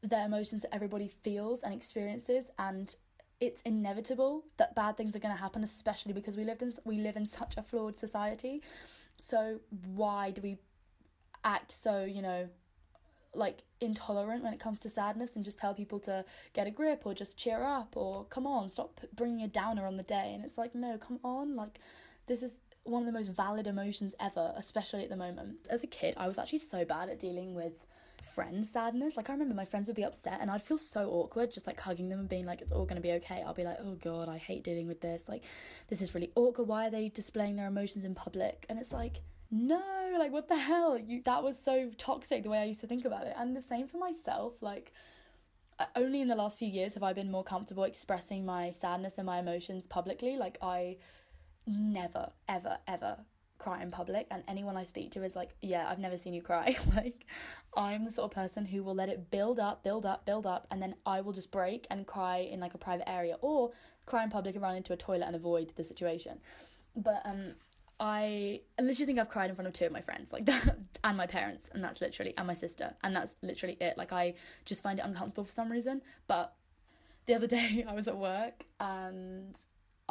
they're 0.03 0.27
emotions 0.27 0.63
that 0.63 0.75
everybody 0.75 1.07
feels 1.07 1.63
and 1.63 1.73
experiences 1.73 2.51
and 2.59 2.97
it's 3.43 3.61
inevitable 3.63 4.45
that 4.57 4.73
bad 4.77 4.97
things 4.97 5.17
are 5.17 5.19
going 5.19 5.35
to 5.35 5.41
happen 5.41 5.65
especially 5.65 6.13
because 6.13 6.37
we 6.37 6.45
lived 6.45 6.63
in 6.63 6.73
we 6.85 6.99
live 6.99 7.17
in 7.17 7.27
such 7.27 7.57
a 7.57 7.63
flawed 7.63 7.99
society. 7.99 8.63
So 9.17 9.59
why 9.97 10.31
do 10.31 10.41
we 10.41 10.59
act 11.45 11.73
so 11.73 12.05
you 12.05 12.23
know 12.23 12.49
like 13.35 13.65
intolerant 13.81 14.45
when 14.45 14.53
it 14.53 14.61
comes 14.61 14.79
to 14.79 14.89
sadness 14.89 15.35
and 15.35 15.45
just 15.45 15.59
tell 15.59 15.75
people 15.75 15.99
to 15.99 16.25
get 16.53 16.69
a 16.69 16.71
grip 16.71 17.03
or 17.05 17.15
just 17.15 17.37
cheer 17.37 17.65
up 17.65 17.97
or 17.97 18.25
come 18.27 18.47
on 18.47 18.71
stop 18.71 19.01
bringing 19.17 19.43
a 19.43 19.49
downer 19.49 19.87
on 19.87 19.97
the 19.97 20.05
day. 20.05 20.31
And 20.33 20.45
it's 20.45 20.57
like 20.57 20.73
no 20.73 20.97
come 20.97 21.19
on. 21.25 21.57
Like 21.57 21.81
this 22.29 22.45
is 22.45 22.61
one 22.85 23.03
of 23.03 23.07
the 23.07 23.13
most 23.13 23.31
valid 23.31 23.67
emotions 23.67 24.15
ever 24.21 24.55
especially 24.57 25.03
at 25.03 25.11
the 25.11 25.17
moment. 25.17 25.57
As 25.69 25.83
a 25.83 25.89
kid 25.89 26.15
i 26.17 26.29
was 26.29 26.39
actually 26.39 26.61
so 26.61 26.85
bad 26.85 27.09
at 27.09 27.19
dealing 27.19 27.57
with 27.57 27.73
friend 28.23 28.67
sadness. 28.67 29.17
Like 29.17 29.29
I 29.31 29.33
remember 29.33 29.55
my 29.55 29.65
friends 29.65 29.89
would 29.89 29.97
be 29.97 30.05
upset 30.05 30.39
and 30.41 30.51
I'd 30.51 30.63
feel 30.63 30.79
so 30.79 31.11
awkward 31.11 31.53
just 31.53 31.67
like 31.67 31.81
hugging 31.81 32.09
them 32.09 32.21
and 32.21 32.29
being 32.29 32.47
like 32.47 32.61
it's 32.61 32.73
all 32.73 32.87
to 32.87 33.01
be 33.01 33.13
okay. 33.13 33.43
I'll 33.45 33.55
be 33.55 33.65
like, 33.65 33.79
"Oh 33.81 33.95
god, 33.95 34.29
I 34.29 34.39
hate 34.39 34.65
dealing 34.65 34.87
with 34.87 35.01
this. 35.01 35.29
Like 35.29 35.45
this 35.89 36.01
is 36.01 36.15
really 36.15 36.31
awkward. 36.35 36.69
Why 36.69 36.87
are 36.87 36.91
they 36.91 37.09
displaying 37.09 37.57
their 37.57 37.67
emotions 37.67 38.05
in 38.05 38.15
public?" 38.15 38.67
And 38.69 38.79
it's 38.79 38.93
like, 38.93 39.21
"No, 39.51 40.17
like 40.19 40.33
what 40.33 40.49
the 40.49 40.59
hell? 40.59 40.99
You 40.99 41.23
that 41.25 41.43
was 41.43 41.59
so 41.59 41.91
toxic 41.99 42.43
the 42.43 42.51
way 42.51 42.59
I 42.59 42.65
used 42.65 42.81
to 42.81 42.87
think 42.87 43.05
about 43.05 43.27
it." 43.27 43.35
And 43.37 43.57
the 43.57 43.63
same 43.63 43.87
for 43.87 43.99
myself, 43.99 44.55
like 44.63 44.93
only 45.97 46.21
in 46.21 46.29
the 46.29 46.35
last 46.35 46.59
few 46.59 46.69
years 46.69 46.95
have 46.95 47.03
I 47.03 47.13
been 47.13 47.31
more 47.31 47.45
comfortable 47.45 47.85
expressing 47.85 48.45
my 48.45 48.71
sadness 48.71 49.19
and 49.19 49.27
my 49.27 49.39
emotions 49.39 49.87
publicly. 49.87 50.37
Like 50.37 50.59
I 50.63 50.99
never 51.67 52.31
ever 52.49 52.79
ever 52.87 53.19
cry 53.63 53.83
in 53.83 53.91
public 53.91 54.27
and 54.31 54.43
anyone 54.49 54.77
I 54.77 54.85
speak 54.85 55.13
to 55.13 55.23
is 55.23 55.37
like, 55.37 55.51
yeah, 55.63 55.89
I've 55.89 55.99
never 55.99 56.19
seen 56.19 56.35
you 56.35 56.43
cry. 56.43 56.77
like 56.97 57.27
I'm 57.77 58.05
the 58.05 58.11
sort 58.11 58.31
of 58.31 58.35
person 58.35 58.65
who 58.67 58.83
will 58.83 58.95
let 58.95 59.09
it 59.09 59.31
build 59.31 59.61
up, 59.61 59.85
build 59.85 60.05
up, 60.05 60.27
build 60.27 60.47
up 60.47 60.67
and 60.71 60.83
then 60.83 60.95
I 61.07 61.21
will 61.21 61.33
just 61.33 61.51
break 61.51 61.87
and 61.91 62.07
cry 62.07 62.39
in 62.39 62.61
like 62.61 62.75
a 62.75 62.79
private 62.79 63.09
area 63.09 63.37
or 63.41 63.71
cry 64.05 64.25
in 64.25 64.31
public 64.31 64.55
and 64.55 64.63
run 64.63 64.77
into 64.77 64.93
a 64.93 64.97
toilet 64.97 65.27
and 65.27 65.37
avoid 65.37 65.73
the 65.77 65.85
situation. 65.85 66.39
But 66.97 67.23
um 67.25 67.55
I 68.01 68.63
literally 68.81 69.07
think 69.07 69.21
I've 69.21 69.29
cried 69.29 69.49
in 69.49 69.55
front 69.55 69.69
of 69.69 69.75
two 69.75 69.85
of 69.87 69.93
my 69.93 70.01
friends, 70.01 70.33
like 70.33 70.45
that, 70.47 70.77
and 71.05 71.17
my 71.17 71.29
parents, 71.29 71.71
and 71.73 71.85
that's 71.85 72.01
literally, 72.01 72.35
and 72.37 72.49
my 72.49 72.55
sister, 72.55 72.95
and 73.05 73.15
that's 73.15 73.37
literally 73.43 73.77
it. 73.81 73.97
Like, 73.97 74.13
I 74.13 74.35
just 74.65 74.83
find 74.83 74.99
it 74.99 75.05
uncomfortable 75.05 75.45
for 75.45 75.53
some 75.53 75.71
reason. 75.71 76.03
But 76.27 76.53
the 77.27 77.35
other 77.35 77.47
day, 77.59 77.85
I 77.89 77.95
was 77.95 78.09
at 78.09 78.17
work 78.17 78.65
and 78.81 79.57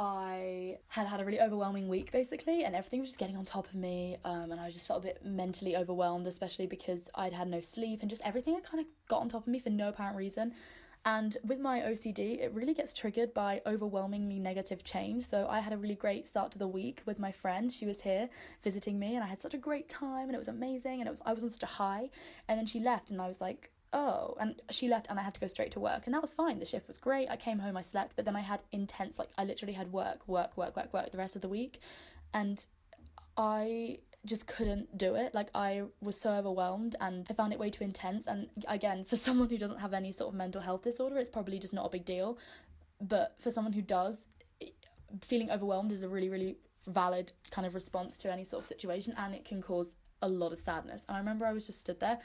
I 0.04 0.80
had 0.88 1.06
had 1.06 1.22
a 1.22 1.26
really 1.26 1.40
overwhelming 1.40 1.88
week 1.88 2.12
basically, 2.12 2.64
and 2.64 2.76
everything 2.76 3.02
was 3.02 3.10
just 3.10 3.20
getting 3.20 3.38
on 3.38 3.46
top 3.46 3.68
of 3.68 3.76
me. 3.76 4.18
Um, 4.26 4.52
and 4.52 4.60
I 4.60 4.72
just 4.72 4.88
felt 4.88 5.04
a 5.04 5.08
bit 5.08 5.24
mentally 5.24 5.78
overwhelmed, 5.78 6.26
especially 6.26 6.66
because 6.66 7.08
I'd 7.14 7.34
had 7.34 7.48
no 7.48 7.62
sleep 7.62 8.02
and 8.02 8.10
just 8.10 8.24
everything 8.26 8.56
had 8.56 8.64
kind 8.64 8.82
of 8.82 8.88
got 9.08 9.22
on 9.22 9.30
top 9.30 9.44
of 9.44 9.48
me 9.48 9.60
for 9.60 9.70
no 9.70 9.90
apparent 9.90 10.18
reason. 10.18 10.54
And 11.06 11.38
with 11.44 11.60
my 11.60 11.82
OCD, 11.82 12.42
it 12.42 12.52
really 12.52 12.74
gets 12.74 12.94
triggered 12.94 13.32
by 13.36 13.62
overwhelmingly 13.68 14.40
negative 14.40 14.84
change. 14.84 15.26
So 15.26 15.48
I 15.48 15.60
had 15.60 15.72
a 15.72 15.78
really 15.78 15.96
great 15.96 16.28
start 16.28 16.52
to 16.54 16.58
the 16.58 16.68
week 16.68 17.04
with 17.06 17.20
my 17.20 17.32
friend. 17.32 17.72
She 17.72 17.86
was 17.86 18.02
here 18.02 18.28
visiting 18.64 18.98
me, 18.98 19.16
and 19.16 19.24
I 19.24 19.28
had 19.28 19.42
such 19.42 19.54
a 19.54 19.58
great 19.60 19.88
time, 19.88 20.26
and 20.26 20.36
it 20.36 20.40
was 20.40 20.48
amazing, 20.48 21.00
and 21.00 21.08
it 21.08 21.12
was 21.12 21.22
I 21.26 21.34
was 21.34 21.44
on 21.44 21.50
such 21.50 21.64
a 21.64 21.68
high. 21.68 22.10
And 22.48 22.58
then 22.58 22.66
she 22.66 22.80
left, 22.80 23.12
and 23.12 23.22
I 23.22 23.28
was 23.28 23.40
like, 23.40 23.72
oh 23.94 24.36
and 24.40 24.62
she 24.70 24.88
left 24.88 25.08
and 25.10 25.20
i 25.20 25.24
had 25.24 25.34
to 25.34 25.40
go 25.40 25.48
straight 25.48 25.72
to 25.72 25.80
work 25.80 26.04
and 26.06 26.14
that 26.14 26.22
was 26.22 26.34
fine 26.34 26.60
the 26.60 26.66
shift 26.66 26.88
was 26.88 26.98
great 26.98 27.30
i 27.30 27.36
came 27.36 27.60
home 27.60 27.76
i 27.76 27.82
slept 27.82 28.16
but 28.16 28.26
then 28.26 28.36
i 28.36 28.40
had 28.40 28.62
intense 28.72 29.20
like 29.20 29.30
i 29.38 29.44
literally 29.44 29.74
had 29.74 29.92
work 29.92 30.28
work 30.28 30.56
work 30.56 30.76
work 30.76 30.94
work 30.94 31.12
the 31.12 31.18
rest 31.18 31.36
of 31.36 31.42
the 31.42 31.50
week 31.50 31.80
and 32.34 32.66
i 33.38 33.98
just 34.26 34.46
couldn't 34.46 34.98
do 34.98 35.16
it 35.16 35.34
like 35.34 35.50
i 35.56 35.82
was 36.00 36.20
so 36.20 36.32
overwhelmed 36.32 36.96
and 37.02 37.28
i 37.30 37.34
found 37.34 37.52
it 37.52 37.60
way 37.60 37.70
too 37.70 37.84
intense 37.84 38.28
and 38.28 38.48
again 38.68 39.04
for 39.04 39.16
someone 39.28 39.50
who 39.50 39.58
doesn't 39.58 39.80
have 39.80 39.94
any 39.94 40.12
sort 40.12 40.30
of 40.30 40.36
mental 40.36 40.62
health 40.62 40.84
disorder 40.84 41.18
it's 41.18 41.30
probably 41.30 41.60
just 41.60 41.74
not 41.74 41.86
a 41.86 41.90
big 41.90 42.06
deal 42.06 42.38
but 43.02 43.36
for 43.40 43.52
someone 43.52 43.74
who 43.74 43.82
does 43.82 44.28
feeling 45.22 45.50
overwhelmed 45.52 45.92
is 45.92 46.04
a 46.04 46.10
really 46.10 46.30
really 46.30 46.56
valid 46.88 47.32
kind 47.50 47.68
of 47.68 47.76
response 47.76 48.18
to 48.18 48.32
any 48.32 48.46
sort 48.46 48.62
of 48.62 48.68
situation 48.68 49.14
and 49.18 49.36
it 49.36 49.44
can 49.44 49.62
cause 49.62 49.96
a 50.22 50.28
lot 50.28 50.54
of 50.54 50.60
sadness 50.60 51.04
and 51.10 51.18
i 51.18 51.20
remember 51.20 51.46
i 51.46 51.52
was 51.52 51.66
just 51.66 51.80
stood 51.80 52.00
there 52.00 52.20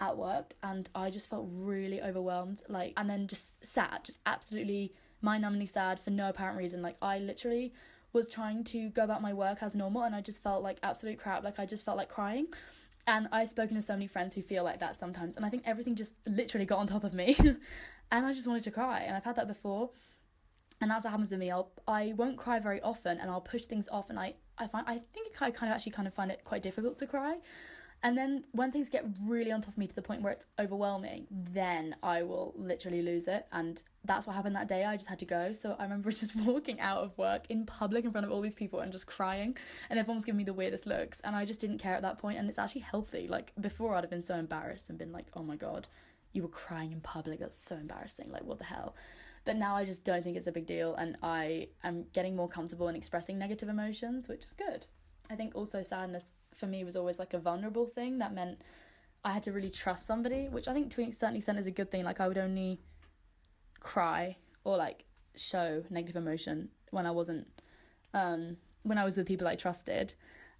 at 0.00 0.16
work 0.16 0.54
and 0.62 0.88
I 0.94 1.10
just 1.10 1.28
felt 1.28 1.48
really 1.50 2.02
overwhelmed 2.02 2.60
like 2.68 2.92
and 2.96 3.08
then 3.08 3.26
just 3.26 3.64
sad 3.64 4.00
just 4.04 4.18
absolutely 4.26 4.92
mind-numbingly 5.22 5.68
sad 5.68 5.98
for 5.98 6.10
no 6.10 6.28
apparent 6.28 6.58
reason. 6.58 6.82
Like 6.82 6.96
I 7.00 7.18
literally 7.18 7.72
was 8.12 8.28
trying 8.28 8.64
to 8.64 8.90
go 8.90 9.04
about 9.04 9.22
my 9.22 9.32
work 9.32 9.62
as 9.62 9.74
normal 9.74 10.02
and 10.02 10.14
I 10.14 10.20
just 10.20 10.42
felt 10.42 10.62
like 10.62 10.78
absolute 10.82 11.18
crap 11.18 11.44
like 11.44 11.58
I 11.58 11.66
just 11.66 11.84
felt 11.84 11.96
like 11.96 12.08
crying. 12.08 12.46
And 13.08 13.28
I've 13.30 13.48
spoken 13.48 13.76
to 13.76 13.82
so 13.82 13.92
many 13.92 14.08
friends 14.08 14.34
who 14.34 14.42
feel 14.42 14.64
like 14.64 14.80
that 14.80 14.96
sometimes 14.96 15.36
and 15.36 15.46
I 15.46 15.48
think 15.48 15.62
everything 15.64 15.94
just 15.94 16.16
literally 16.26 16.66
got 16.66 16.78
on 16.78 16.86
top 16.86 17.04
of 17.04 17.14
me. 17.14 17.36
And 18.10 18.24
I 18.24 18.32
just 18.32 18.46
wanted 18.46 18.62
to 18.64 18.70
cry 18.70 19.00
and 19.00 19.16
I've 19.16 19.24
had 19.24 19.34
that 19.36 19.48
before. 19.48 19.90
And 20.80 20.90
that's 20.90 21.04
what 21.04 21.10
happens 21.10 21.30
to 21.30 21.36
me. 21.36 21.50
I'll 21.50 21.72
I 21.88 22.12
won't 22.16 22.36
cry 22.36 22.58
very 22.58 22.80
often 22.82 23.18
and 23.18 23.30
I'll 23.30 23.40
push 23.40 23.64
things 23.64 23.88
off 23.90 24.10
and 24.10 24.18
I 24.18 24.34
I 24.58 24.66
find 24.66 24.86
I 24.86 25.00
think 25.12 25.40
I 25.40 25.50
kind 25.50 25.72
of 25.72 25.76
actually 25.76 25.92
kind 25.92 26.06
of 26.06 26.14
find 26.14 26.30
it 26.30 26.44
quite 26.44 26.62
difficult 26.62 26.98
to 26.98 27.06
cry 27.06 27.38
and 28.06 28.16
then 28.16 28.44
when 28.52 28.70
things 28.70 28.88
get 28.88 29.04
really 29.24 29.50
on 29.50 29.60
top 29.60 29.72
of 29.72 29.78
me 29.78 29.88
to 29.88 29.94
the 29.94 30.00
point 30.00 30.22
where 30.22 30.32
it's 30.32 30.46
overwhelming, 30.60 31.26
then 31.28 31.96
I 32.04 32.22
will 32.22 32.54
literally 32.56 33.02
lose 33.02 33.26
it. 33.26 33.48
And 33.50 33.82
that's 34.04 34.28
what 34.28 34.36
happened 34.36 34.54
that 34.54 34.68
day. 34.68 34.84
I 34.84 34.94
just 34.94 35.08
had 35.08 35.18
to 35.18 35.24
go. 35.24 35.52
So 35.52 35.74
I 35.76 35.82
remember 35.82 36.10
just 36.12 36.36
walking 36.36 36.78
out 36.78 36.98
of 36.98 37.18
work 37.18 37.46
in 37.48 37.66
public 37.66 38.04
in 38.04 38.12
front 38.12 38.24
of 38.24 38.30
all 38.30 38.40
these 38.40 38.54
people 38.54 38.78
and 38.78 38.92
just 38.92 39.08
crying. 39.08 39.56
And 39.90 39.98
everyone 39.98 40.18
was 40.18 40.24
giving 40.24 40.36
me 40.36 40.44
the 40.44 40.52
weirdest 40.52 40.86
looks. 40.86 41.18
And 41.24 41.34
I 41.34 41.44
just 41.44 41.58
didn't 41.58 41.78
care 41.78 41.96
at 41.96 42.02
that 42.02 42.18
point. 42.18 42.38
And 42.38 42.48
it's 42.48 42.60
actually 42.60 42.82
healthy. 42.82 43.26
Like 43.26 43.52
before, 43.60 43.96
I'd 43.96 44.04
have 44.04 44.10
been 44.10 44.22
so 44.22 44.36
embarrassed 44.36 44.88
and 44.88 44.96
been 44.96 45.10
like, 45.10 45.26
oh 45.34 45.42
my 45.42 45.56
God, 45.56 45.88
you 46.32 46.42
were 46.42 46.48
crying 46.48 46.92
in 46.92 47.00
public. 47.00 47.40
That's 47.40 47.56
so 47.56 47.74
embarrassing. 47.74 48.30
Like, 48.30 48.44
what 48.44 48.58
the 48.58 48.66
hell? 48.66 48.94
But 49.44 49.56
now 49.56 49.74
I 49.74 49.84
just 49.84 50.04
don't 50.04 50.22
think 50.22 50.36
it's 50.36 50.46
a 50.46 50.52
big 50.52 50.66
deal. 50.66 50.94
And 50.94 51.16
I 51.24 51.70
am 51.82 52.04
getting 52.12 52.36
more 52.36 52.48
comfortable 52.48 52.86
in 52.86 52.94
expressing 52.94 53.36
negative 53.36 53.68
emotions, 53.68 54.28
which 54.28 54.44
is 54.44 54.52
good. 54.52 54.86
I 55.28 55.34
think 55.34 55.56
also 55.56 55.82
sadness 55.82 56.30
for 56.56 56.66
me 56.66 56.84
was 56.84 56.96
always 56.96 57.18
like 57.18 57.34
a 57.34 57.38
vulnerable 57.38 57.86
thing 57.86 58.18
that 58.18 58.34
meant 58.34 58.62
I 59.24 59.32
had 59.32 59.42
to 59.44 59.52
really 59.52 59.70
trust 59.70 60.06
somebody, 60.06 60.48
which 60.48 60.68
I 60.68 60.72
think 60.72 60.90
to 60.94 61.02
a 61.02 61.12
certain 61.12 61.36
extent 61.36 61.58
is 61.58 61.66
a 61.66 61.70
good 61.70 61.90
thing. 61.90 62.04
Like 62.04 62.20
I 62.20 62.28
would 62.28 62.38
only 62.38 62.80
cry 63.80 64.36
or 64.64 64.76
like 64.76 65.04
show 65.36 65.84
negative 65.90 66.16
emotion 66.16 66.70
when 66.90 67.06
I 67.06 67.10
wasn't 67.10 67.46
um 68.14 68.56
when 68.82 68.98
I 68.98 69.04
was 69.04 69.16
with 69.16 69.26
people 69.26 69.46
I 69.46 69.56
trusted. 69.56 70.14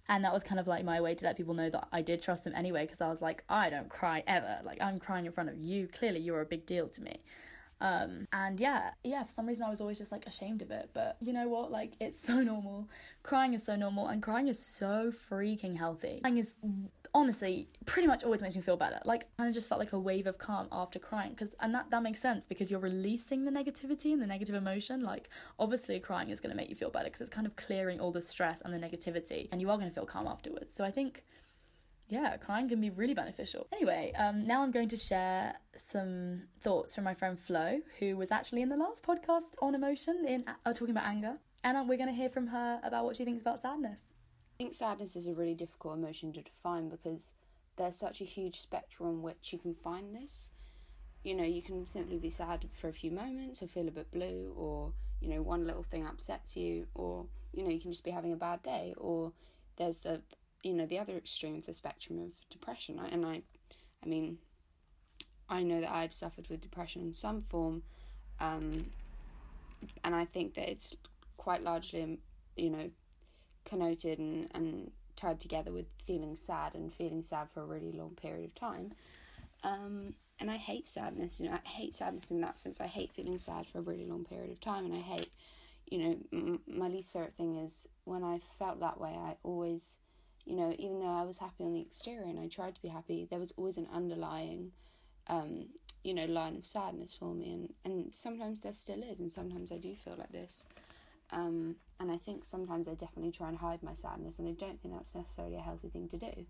And 0.09 0.23
that 0.23 0.31
was 0.31 0.43
kind 0.43 0.59
of 0.59 0.67
like 0.67 0.85
my 0.85 1.01
way 1.01 1.15
to 1.15 1.25
let 1.25 1.35
people 1.35 1.53
know 1.53 1.69
that 1.69 1.87
I 1.91 2.01
did 2.01 2.21
trust 2.21 2.45
them 2.45 2.53
anyway, 2.55 2.85
because 2.85 3.01
I 3.01 3.09
was 3.09 3.21
like, 3.21 3.43
I 3.49 3.69
don't 3.69 3.89
cry 3.89 4.23
ever. 4.25 4.59
Like, 4.63 4.81
I'm 4.81 4.99
crying 4.99 5.25
in 5.25 5.33
front 5.33 5.49
of 5.49 5.57
you. 5.57 5.87
Clearly, 5.89 6.21
you're 6.21 6.39
a 6.39 6.45
big 6.45 6.65
deal 6.65 6.87
to 6.87 7.01
me. 7.01 7.21
Um, 7.79 8.27
and 8.33 8.59
yeah, 8.59 8.91
yeah, 9.03 9.23
for 9.23 9.31
some 9.31 9.45
reason 9.45 9.63
I 9.63 9.69
was 9.69 9.81
always 9.81 9.97
just 9.97 10.11
like 10.11 10.25
ashamed 10.25 10.61
of 10.61 10.71
it. 10.71 10.89
But 10.93 11.17
you 11.21 11.33
know 11.33 11.47
what? 11.47 11.71
Like, 11.71 11.93
it's 11.99 12.19
so 12.27 12.41
normal. 12.41 12.89
Crying 13.23 13.53
is 13.53 13.63
so 13.63 13.75
normal, 13.75 14.07
and 14.07 14.21
crying 14.21 14.47
is 14.47 14.63
so 14.63 15.11
freaking 15.11 15.77
healthy. 15.77 16.19
Crying 16.21 16.37
is 16.37 16.55
honestly 17.13 17.67
pretty 17.85 18.07
much 18.07 18.23
always 18.23 18.41
makes 18.41 18.55
me 18.55 18.61
feel 18.61 18.77
better. 18.77 18.99
Like, 19.05 19.23
I 19.23 19.43
kind 19.43 19.49
of 19.49 19.53
just 19.53 19.69
felt 19.69 19.79
like 19.79 19.93
a 19.93 19.99
wave 19.99 20.27
of 20.27 20.37
calm 20.37 20.67
after 20.71 20.99
crying. 20.99 21.35
Cause, 21.35 21.55
and 21.59 21.73
that, 21.73 21.89
that 21.89 22.03
makes 22.03 22.19
sense 22.19 22.45
because 22.45 22.69
you're 22.69 22.79
releasing 22.79 23.45
the 23.45 23.51
negativity 23.51 24.13
and 24.13 24.21
the 24.21 24.27
negative 24.27 24.55
emotion. 24.55 25.03
Like, 25.03 25.29
obviously, 25.59 25.99
crying 25.99 26.29
is 26.29 26.39
going 26.39 26.51
to 26.51 26.57
make 26.57 26.69
you 26.69 26.75
feel 26.75 26.89
better 26.89 27.05
because 27.05 27.21
it's 27.21 27.29
kind 27.29 27.47
of 27.47 27.55
clearing 27.55 27.99
all 27.99 28.11
the 28.11 28.21
stress 28.21 28.61
and 28.61 28.73
the 28.73 28.77
negativity, 28.77 29.49
and 29.51 29.61
you 29.61 29.69
are 29.69 29.77
going 29.77 29.89
to 29.89 29.95
feel 29.95 30.05
calm 30.05 30.27
afterwards. 30.27 30.73
So 30.73 30.83
I 30.83 30.91
think 30.91 31.23
yeah, 32.09 32.37
crying 32.37 32.69
can 32.69 32.79
be 32.79 32.89
really 32.89 33.13
beneficial. 33.13 33.67
Anyway, 33.73 34.13
um, 34.17 34.45
now 34.45 34.63
I'm 34.63 34.71
going 34.71 34.89
to 34.89 34.97
share 34.97 35.55
some 35.75 36.43
thoughts 36.61 36.95
from 36.95 37.03
my 37.03 37.13
friend 37.13 37.37
Flo, 37.37 37.79
who 37.99 38.15
was 38.15 38.31
actually 38.31 38.61
in 38.61 38.69
the 38.69 38.77
last 38.77 39.03
podcast 39.03 39.55
on 39.61 39.75
emotion, 39.75 40.25
in 40.27 40.45
uh, 40.47 40.73
talking 40.73 40.91
about 40.91 41.05
anger, 41.05 41.37
and 41.63 41.75
um, 41.75 41.87
we're 41.87 41.97
going 41.97 42.09
to 42.09 42.15
hear 42.15 42.29
from 42.29 42.47
her 42.47 42.79
about 42.83 43.03
what 43.03 43.15
she 43.15 43.25
thinks 43.25 43.41
about 43.41 43.59
sadness. 43.59 43.99
I 44.55 44.63
think 44.63 44.73
sadness 44.73 45.15
is 45.15 45.27
a 45.27 45.33
really 45.33 45.53
difficult 45.53 45.97
emotion 45.97 46.31
to 46.33 46.41
define 46.41 46.89
because 46.89 47.33
there's 47.77 47.97
such 47.97 48.21
a 48.21 48.25
huge 48.25 48.61
spectrum 48.61 49.09
on 49.09 49.21
which 49.21 49.51
you 49.51 49.59
can 49.59 49.75
find 49.75 50.15
this. 50.15 50.51
You 51.23 51.35
know, 51.35 51.43
you 51.43 51.61
can 51.61 51.85
simply 51.85 52.17
be 52.17 52.29
sad 52.29 52.65
for 52.73 52.87
a 52.87 52.93
few 52.93 53.11
moments 53.11 53.61
or 53.61 53.67
feel 53.67 53.87
a 53.87 53.91
bit 53.91 54.09
blue, 54.11 54.53
or 54.55 54.93
you 55.19 55.29
know, 55.29 55.41
one 55.41 55.67
little 55.67 55.83
thing 55.83 56.05
upsets 56.05 56.55
you, 56.55 56.87
or 56.95 57.25
you 57.53 57.63
know, 57.63 57.69
you 57.69 57.81
can 57.81 57.91
just 57.91 58.05
be 58.05 58.11
having 58.11 58.31
a 58.31 58.37
bad 58.37 58.63
day, 58.63 58.93
or 58.97 59.33
there's 59.77 59.99
the 59.99 60.21
you 60.67 60.73
know 60.73 60.85
the 60.85 60.99
other 60.99 61.15
extreme 61.17 61.55
of 61.55 61.65
the 61.65 61.73
spectrum 61.73 62.19
of 62.19 62.31
depression 62.49 62.99
and 63.11 63.25
i 63.25 63.41
i 64.03 64.07
mean 64.07 64.37
i 65.49 65.63
know 65.63 65.81
that 65.81 65.91
i've 65.91 66.13
suffered 66.13 66.47
with 66.49 66.61
depression 66.61 67.01
in 67.01 67.13
some 67.13 67.43
form 67.49 67.81
um, 68.39 68.85
and 70.03 70.13
i 70.13 70.25
think 70.25 70.53
that 70.55 70.69
it's 70.69 70.95
quite 71.37 71.63
largely 71.63 72.19
you 72.55 72.69
know 72.69 72.89
connoted 73.65 74.19
and, 74.19 74.47
and 74.53 74.91
tied 75.15 75.39
together 75.39 75.71
with 75.71 75.85
feeling 76.05 76.35
sad 76.35 76.75
and 76.75 76.93
feeling 76.93 77.21
sad 77.21 77.49
for 77.53 77.61
a 77.61 77.65
really 77.65 77.91
long 77.91 78.11
period 78.11 78.45
of 78.45 78.55
time. 78.55 78.93
Um, 79.63 80.13
and 80.39 80.49
I 80.49 80.57
hate 80.57 80.87
sadness, 80.87 81.39
you 81.39 81.49
know, 81.49 81.57
I 81.65 81.67
hate 81.67 81.95
sadness 81.95 82.29
in 82.29 82.39
that 82.41 82.59
sense. 82.59 82.79
I 82.79 82.87
hate 82.87 83.11
feeling 83.11 83.39
sad 83.39 83.65
for 83.67 83.79
a 83.79 83.81
really 83.81 84.05
long 84.05 84.23
period 84.23 84.51
of 84.51 84.61
time, 84.61 84.85
and 84.85 84.93
I 84.93 84.99
hate, 84.99 85.29
you 85.89 85.97
know, 85.97 86.17
m- 86.31 86.61
my 86.67 86.87
least 86.87 87.11
favorite 87.11 87.33
thing 87.33 87.57
is 87.57 87.87
when 88.05 88.23
I 88.23 88.39
felt 88.59 88.79
that 88.79 89.01
way, 89.01 89.09
I 89.09 89.35
always, 89.43 89.97
you 90.47 90.55
know, 90.55 90.73
even 90.79 91.01
though 91.01 91.13
I 91.13 91.23
was 91.23 91.37
happy 91.37 91.65
on 91.65 91.73
the 91.73 91.81
exterior 91.81 92.23
and 92.23 92.39
I 92.39 92.47
tried 92.47 92.75
to 92.75 92.81
be 92.81 92.87
happy, 92.87 93.27
there 93.29 93.39
was 93.39 93.53
always 93.57 93.75
an 93.75 93.87
underlying, 93.93 94.71
um, 95.27 95.65
you 96.03 96.13
know, 96.13 96.25
line 96.25 96.55
of 96.55 96.65
sadness 96.65 97.17
for 97.19 97.33
me, 97.33 97.51
and, 97.51 97.73
and 97.83 98.15
sometimes 98.15 98.61
there 98.61 98.73
still 98.73 99.03
is, 99.03 99.19
and 99.19 99.29
sometimes 99.29 99.73
I 99.73 99.77
do 99.77 99.93
feel 99.93 100.15
like 100.17 100.31
this. 100.31 100.65
Um, 101.31 101.75
and 101.99 102.09
I 102.09 102.17
think 102.17 102.45
sometimes 102.45 102.87
I 102.87 102.93
definitely 102.93 103.31
try 103.31 103.49
and 103.49 103.57
hide 103.57 103.83
my 103.83 103.93
sadness, 103.93 104.39
and 104.39 104.47
I 104.47 104.53
don't 104.53 104.81
think 104.81 104.93
that's 104.93 105.13
necessarily 105.13 105.57
a 105.57 105.61
healthy 105.61 105.89
thing 105.89 106.07
to 106.09 106.17
do. 106.17 106.45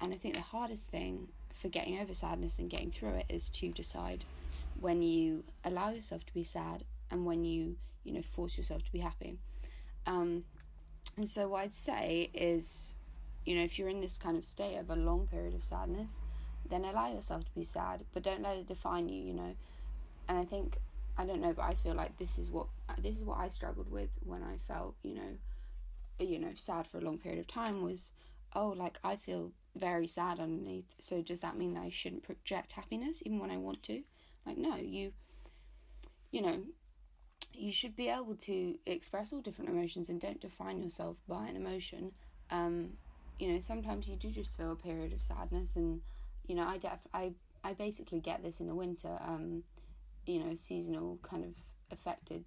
And 0.00 0.14
I 0.14 0.16
think 0.16 0.34
the 0.34 0.40
hardest 0.40 0.90
thing 0.90 1.26
for 1.52 1.68
getting 1.68 1.98
over 1.98 2.14
sadness 2.14 2.58
and 2.58 2.70
getting 2.70 2.92
through 2.92 3.14
it 3.14 3.26
is 3.28 3.48
to 3.50 3.70
decide 3.72 4.24
when 4.78 5.02
you 5.02 5.42
allow 5.64 5.90
yourself 5.90 6.24
to 6.26 6.34
be 6.34 6.44
sad 6.44 6.84
and 7.10 7.26
when 7.26 7.44
you, 7.44 7.74
you 8.04 8.12
know, 8.12 8.22
force 8.22 8.56
yourself 8.56 8.84
to 8.84 8.92
be 8.92 9.00
happy. 9.00 9.38
Um, 10.06 10.44
and 11.16 11.28
so, 11.28 11.48
what 11.48 11.62
I'd 11.62 11.74
say 11.74 12.30
is, 12.34 12.94
you 13.46 13.56
know, 13.56 13.62
if 13.62 13.78
you're 13.78 13.88
in 13.88 14.00
this 14.00 14.18
kind 14.18 14.36
of 14.36 14.44
state 14.44 14.76
of 14.76 14.90
a 14.90 14.96
long 14.96 15.26
period 15.28 15.54
of 15.54 15.64
sadness, 15.64 16.18
then 16.68 16.84
allow 16.84 17.12
yourself 17.12 17.44
to 17.44 17.54
be 17.54 17.64
sad, 17.64 18.04
but 18.12 18.24
don't 18.24 18.42
let 18.42 18.56
it 18.56 18.66
define 18.66 19.08
you, 19.08 19.22
you 19.22 19.32
know. 19.32 19.54
And 20.28 20.36
I 20.36 20.44
think 20.44 20.76
I 21.16 21.24
don't 21.24 21.40
know, 21.40 21.52
but 21.52 21.64
I 21.64 21.74
feel 21.74 21.94
like 21.94 22.18
this 22.18 22.38
is 22.38 22.50
what 22.50 22.66
this 22.98 23.16
is 23.16 23.24
what 23.24 23.38
I 23.38 23.48
struggled 23.48 23.90
with 23.90 24.10
when 24.24 24.42
I 24.42 24.56
felt, 24.68 24.96
you 25.02 25.14
know, 25.14 25.38
you 26.18 26.38
know, 26.38 26.52
sad 26.56 26.86
for 26.86 26.98
a 26.98 27.02
long 27.02 27.18
period 27.18 27.40
of 27.40 27.46
time 27.46 27.82
was, 27.82 28.10
oh, 28.54 28.68
like 28.76 28.98
I 29.04 29.16
feel 29.16 29.52
very 29.76 30.08
sad 30.08 30.40
underneath. 30.40 30.86
So 30.98 31.22
does 31.22 31.40
that 31.40 31.56
mean 31.56 31.74
that 31.74 31.84
I 31.84 31.90
shouldn't 31.90 32.24
project 32.24 32.72
happiness 32.72 33.22
even 33.24 33.38
when 33.38 33.50
I 33.50 33.56
want 33.58 33.82
to? 33.84 34.02
Like 34.44 34.58
no, 34.58 34.76
you 34.76 35.12
you 36.32 36.42
know, 36.42 36.62
you 37.54 37.72
should 37.72 37.94
be 37.94 38.08
able 38.08 38.34
to 38.34 38.76
express 38.86 39.32
all 39.32 39.40
different 39.40 39.70
emotions 39.70 40.08
and 40.08 40.20
don't 40.20 40.40
define 40.40 40.82
yourself 40.82 41.16
by 41.28 41.46
an 41.46 41.56
emotion. 41.56 42.12
Um, 42.50 42.94
you 43.38 43.52
know, 43.52 43.60
sometimes 43.60 44.08
you 44.08 44.16
do 44.16 44.30
just 44.30 44.56
feel 44.56 44.72
a 44.72 44.76
period 44.76 45.12
of 45.12 45.22
sadness 45.22 45.76
and 45.76 46.00
you 46.46 46.54
know, 46.54 46.66
I 46.66 46.78
def 46.78 47.00
I 47.12 47.32
I 47.64 47.72
basically 47.72 48.20
get 48.20 48.42
this 48.42 48.60
in 48.60 48.66
the 48.66 48.74
winter. 48.74 49.18
Um, 49.20 49.62
you 50.26 50.40
know, 50.40 50.54
seasonal 50.56 51.18
kind 51.22 51.44
of 51.44 51.54
affected 51.90 52.44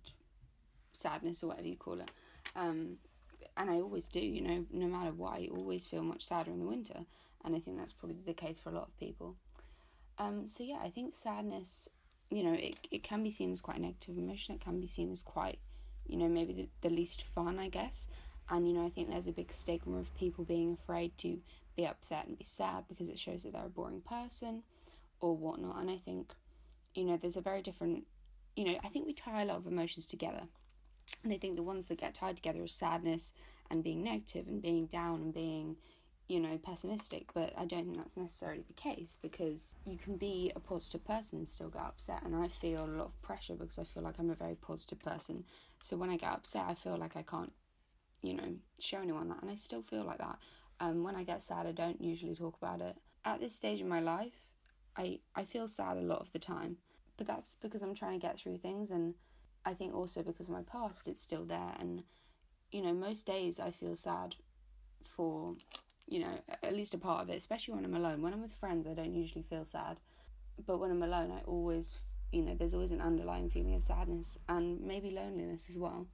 sadness 0.92 1.44
or 1.44 1.48
whatever 1.48 1.68
you 1.68 1.78
call 1.78 2.00
it. 2.00 2.12
Um, 2.56 2.98
and 3.58 3.70
I 3.70 3.76
always 3.76 4.08
do, 4.08 4.20
you 4.20 4.42
know, 4.42 4.66
no 4.72 4.88
matter 4.88 5.12
what, 5.12 5.34
I 5.34 5.50
always 5.52 5.86
feel 5.86 6.04
much 6.04 6.26
sadder 6.26 6.52
in 6.52 6.60
the 6.60 6.66
winter. 6.66 7.06
And 7.44 7.56
I 7.56 7.60
think 7.60 7.78
that's 7.78 7.94
probably 7.94 8.18
the 8.26 8.34
case 8.34 8.58
for 8.60 8.70
a 8.70 8.74
lot 8.74 8.88
of 8.88 8.98
people. 8.98 9.36
Um, 10.18 10.48
so 10.48 10.64
yeah, 10.64 10.80
I 10.84 10.90
think 10.90 11.16
sadness, 11.16 11.88
you 12.30 12.44
know, 12.44 12.54
it, 12.54 12.76
it 12.92 13.04
can 13.04 13.24
be 13.24 13.32
seen 13.32 13.52
as 13.52 13.62
quite 13.62 13.78
a 13.78 13.82
negative 13.82 14.18
emotion. 14.18 14.56
It 14.56 14.62
can 14.62 14.80
be 14.80 14.88
seen 14.88 15.12
as 15.12 15.22
quite, 15.22 15.60
you 16.06 16.18
know, 16.18 16.28
maybe 16.28 16.54
the, 16.54 16.70
the 16.82 16.94
least 16.94 17.24
fun, 17.24 17.60
I 17.60 17.70
guess. 17.70 18.08
And, 18.50 18.68
you 18.68 18.74
know, 18.74 18.86
I 18.86 18.90
think 18.90 19.10
there's 19.10 19.28
a 19.28 19.32
big 19.32 19.54
stigma 19.54 19.98
of 19.98 20.16
people 20.16 20.44
being 20.44 20.78
afraid 20.82 21.18
to 21.20 21.40
be 21.76 21.86
upset 21.86 22.28
and 22.28 22.38
be 22.38 22.44
sad 22.44 22.86
because 22.88 23.10
it 23.10 23.20
shows 23.20 23.44
that 23.44 23.54
they're 23.54 23.66
a 23.66 23.70
boring 23.70 24.02
person 24.02 24.64
or 25.20 25.36
whatnot. 25.36 25.80
And 25.80 25.90
I 25.90 25.98
think 25.98 26.34
you 26.96 27.06
know, 27.06 27.18
there's 27.18 27.38
a 27.38 27.42
very 27.42 27.62
different, 27.62 28.06
you 28.56 28.66
know, 28.66 28.78
I 28.84 28.90
think 28.90 29.06
we 29.06 29.14
tie 29.14 29.42
a 29.42 29.46
lot 29.46 29.58
of 29.58 29.68
emotions 29.68 30.06
together. 30.06 30.44
And 31.24 31.34
I 31.34 31.38
think 31.38 31.56
the 31.56 31.64
ones 31.64 31.88
that 31.88 32.00
get 32.00 32.14
tied 32.14 32.36
together 32.36 32.64
are 32.64 32.68
sadness 32.68 33.34
and 33.70 33.84
being 33.84 34.04
negative 34.04 34.48
and 34.48 34.62
being 34.62 34.86
down 34.88 35.22
and 35.22 35.34
being, 35.34 35.78
you 36.28 36.40
know, 36.40 36.58
pessimistic. 36.62 37.34
But 37.34 37.54
I 37.58 37.66
don't 37.66 37.86
think 37.86 37.98
that's 37.98 38.18
necessarily 38.18 38.64
the 38.68 38.74
case 38.74 39.18
because 39.22 39.76
you 39.86 39.98
can 39.98 40.18
be 40.18 40.52
a 40.56 40.60
positive 40.60 41.06
person 41.06 41.40
and 41.40 41.48
still 41.48 41.70
get 41.70 41.82
upset. 41.82 42.24
And 42.24 42.36
I 42.36 42.48
feel 42.48 42.86
a 42.86 42.88
lot 42.88 43.06
of 43.06 43.22
pressure 43.22 43.56
because 43.56 43.80
I 43.80 43.84
feel 43.84 44.04
like 44.04 44.20
I'm 44.20 44.30
a 44.30 44.36
very 44.36 44.56
positive 44.56 45.00
person. 45.00 45.46
So 45.82 45.98
when 45.98 46.10
I 46.10 46.18
get 46.18 46.32
upset, 46.32 46.66
I 46.68 46.76
feel 46.76 46.98
like 46.98 47.16
I 47.16 47.24
can't, 47.24 47.54
you 48.22 48.36
know, 48.36 48.56
show 48.80 49.00
anyone 49.00 49.30
that. 49.30 49.42
And 49.42 49.52
I 49.52 49.56
still 49.56 49.82
feel 49.82 50.04
like 50.04 50.20
that. 50.20 50.38
Um, 50.80 51.04
when 51.04 51.16
I 51.16 51.24
get 51.24 51.44
sad, 51.44 51.66
I 51.66 51.72
don't 51.72 52.02
usually 52.02 52.36
talk 52.36 52.56
about 52.62 52.82
it. 52.82 52.96
At 53.26 53.40
this 53.40 53.56
stage 53.56 53.82
in 53.82 53.90
my 53.90 54.00
life, 54.00 54.46
I, 54.98 55.20
I 55.36 55.44
feel 55.44 55.68
sad 55.68 55.98
a 55.98 56.02
lot 56.02 56.22
of 56.22 56.32
the 56.32 56.40
time 56.40 56.78
but 57.20 57.28
that's 57.28 57.56
because 57.62 57.84
I'm 57.84 57.94
trying 57.94 58.20
to 58.20 58.26
get 58.26 58.40
through 58.40 58.58
things 58.58 58.90
and 58.90 59.14
I 59.66 59.74
think 59.74 59.94
also 59.94 60.24
because 60.24 60.48
of 60.48 60.54
my 60.54 60.64
past 60.64 61.08
it's 61.08 61.22
still 61.22 61.46
there 61.46 61.76
and 61.80 62.02
you 62.72 62.82
know 62.82 62.94
most 62.94 63.28
days 63.28 63.60
I 63.60 63.70
feel 63.70 63.96
sad 63.96 64.36
for 65.06 65.54
you 66.08 66.22
know 66.22 66.40
at 66.64 66.74
least 66.74 66.94
a 66.94 66.98
part 66.98 67.22
of 67.22 67.30
it 67.30 67.36
especially 67.36 67.76
when 67.76 67.84
I'm 67.84 67.94
alone 67.94 68.22
when 68.22 68.34
I'm 68.34 68.42
with 68.42 68.54
friends 68.54 68.88
I 68.88 68.94
don't 68.94 69.14
usually 69.14 69.44
feel 69.44 69.66
sad 69.66 70.00
but 70.66 70.80
when 70.80 70.92
I'm 70.92 71.04
alone 71.04 71.32
I 71.32 71.42
always 71.46 71.96
you 72.32 72.42
know 72.42 72.56
there's 72.56 72.74
always 72.74 72.92
an 72.92 73.02
underlying 73.02 73.50
feeling 73.50 73.76
of 73.76 73.84
sadness 73.84 74.40
and 74.48 74.80
maybe 74.80 75.12
loneliness 75.12 75.70
as 75.70 75.78
well 75.78 76.08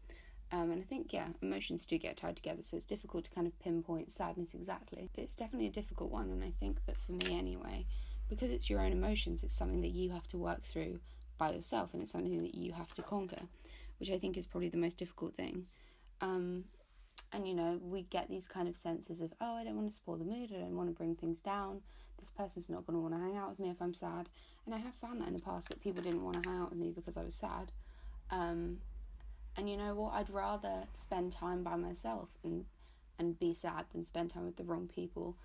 um, 0.52 0.72
and 0.72 0.82
I 0.82 0.86
think 0.86 1.14
yeah 1.14 1.28
emotions 1.42 1.86
do 1.86 1.98
get 1.98 2.18
tied 2.18 2.36
together 2.36 2.62
so 2.62 2.76
it's 2.76 2.86
difficult 2.86 3.26
to 3.26 3.32
kind 3.32 3.48
of 3.48 3.58
pinpoint 3.60 4.12
sadness 4.12 4.54
exactly 4.54 5.10
but 5.16 5.24
it's 5.24 5.36
definitely 5.36 5.68
a 5.68 5.72
difficult 5.72 6.12
one 6.12 6.30
and 6.30 6.44
I 6.44 6.52
think 6.60 6.86
that 6.86 6.98
for 6.98 7.14
me 7.14 7.38
anyway 7.38 7.86
because 8.30 8.52
it's 8.52 8.70
your 8.70 8.82
own 8.82 8.92
emotions, 8.92 9.44
it's 9.44 9.56
something 9.56 9.82
that 9.82 9.92
you 9.92 10.12
have 10.12 10.28
to 10.30 10.38
work 10.38 10.64
through 10.64 11.00
by 11.38 11.52
yourself 11.52 11.94
and 11.94 12.02
it's 12.02 12.12
something 12.12 12.42
that 12.42 12.56
you 12.56 12.74
have 12.74 12.94
to 12.94 13.02
conquer, 13.02 13.42
which 14.00 14.10
I 14.10 14.18
think 14.18 14.38
is 14.38 14.46
probably 14.46 14.70
the 14.70 14.78
most 14.78 14.98
difficult 14.98 15.36
thing. 15.36 15.66
Um, 16.22 16.66
and 17.32 17.48
you 17.48 17.54
know, 17.54 17.80
we 17.82 18.04
get 18.04 18.30
these 18.30 18.48
kind 18.48 18.68
of 18.68 18.78
senses 18.78 19.22
of, 19.22 19.34
oh, 19.42 19.56
I 19.56 19.64
don't 19.64 19.76
want 19.76 19.90
to 19.90 19.96
spoil 19.96 20.18
the 20.18 20.26
mood, 20.26 20.52
I 20.56 20.60
don't 20.60 20.76
want 20.76 20.90
to 20.90 20.96
bring 20.96 21.16
things 21.16 21.42
down, 21.42 21.82
this 22.20 22.32
person's 22.32 22.70
not 22.70 22.86
going 22.88 22.98
to 22.98 23.02
want 23.02 23.14
to 23.14 23.20
hang 23.20 23.38
out 23.38 23.50
with 23.50 23.60
me 23.60 23.70
if 23.70 23.82
I'm 23.82 23.94
sad. 23.94 24.30
And 24.66 24.74
I 24.74 24.80
have 24.80 24.96
found 24.96 25.22
that 25.22 25.28
in 25.28 25.34
the 25.34 25.42
past 25.42 25.70
that 25.70 25.82
people 25.82 26.02
didn't 26.02 26.24
want 26.24 26.42
to 26.42 26.50
hang 26.50 26.60
out 26.60 26.70
with 26.70 26.80
me 26.80 26.92
because 26.96 27.18
I 27.18 27.24
was 27.24 27.36
sad. 27.36 27.72
Um, 28.32 28.78
and 29.58 29.70
you 29.70 29.78
know 29.78 29.94
what? 29.96 30.14
I'd 30.14 30.30
rather 30.30 30.84
spend 30.94 31.32
time 31.32 31.64
by 31.64 31.76
myself 31.76 32.30
and 32.44 32.66
and 33.18 33.40
be 33.40 33.54
sad 33.54 33.86
than 33.94 34.06
spend 34.06 34.30
time 34.32 34.46
with 34.46 34.58
the 34.58 34.64
wrong 34.64 34.90
people 34.94 35.38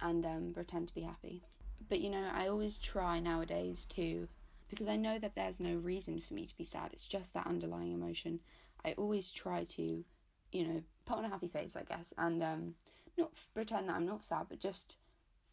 and 0.00 0.24
um, 0.24 0.50
pretend 0.54 0.88
to 0.88 0.94
be 0.94 1.02
happy. 1.02 1.42
But 1.88 2.00
you 2.00 2.10
know, 2.10 2.30
I 2.32 2.48
always 2.48 2.78
try 2.78 3.20
nowadays 3.20 3.86
to, 3.96 4.28
because 4.70 4.88
I 4.88 4.96
know 4.96 5.18
that 5.18 5.34
there's 5.34 5.60
no 5.60 5.74
reason 5.74 6.20
for 6.20 6.34
me 6.34 6.46
to 6.46 6.56
be 6.56 6.64
sad, 6.64 6.90
it's 6.92 7.06
just 7.06 7.34
that 7.34 7.46
underlying 7.46 7.92
emotion. 7.92 8.40
I 8.84 8.92
always 8.92 9.30
try 9.30 9.64
to, 9.64 10.04
you 10.52 10.66
know, 10.66 10.82
put 11.04 11.18
on 11.18 11.24
a 11.24 11.28
happy 11.28 11.48
face, 11.48 11.76
I 11.76 11.82
guess, 11.82 12.14
and 12.16 12.42
um, 12.42 12.74
not 13.16 13.32
pretend 13.54 13.88
that 13.88 13.96
I'm 13.96 14.06
not 14.06 14.24
sad, 14.24 14.46
but 14.48 14.60
just 14.60 14.96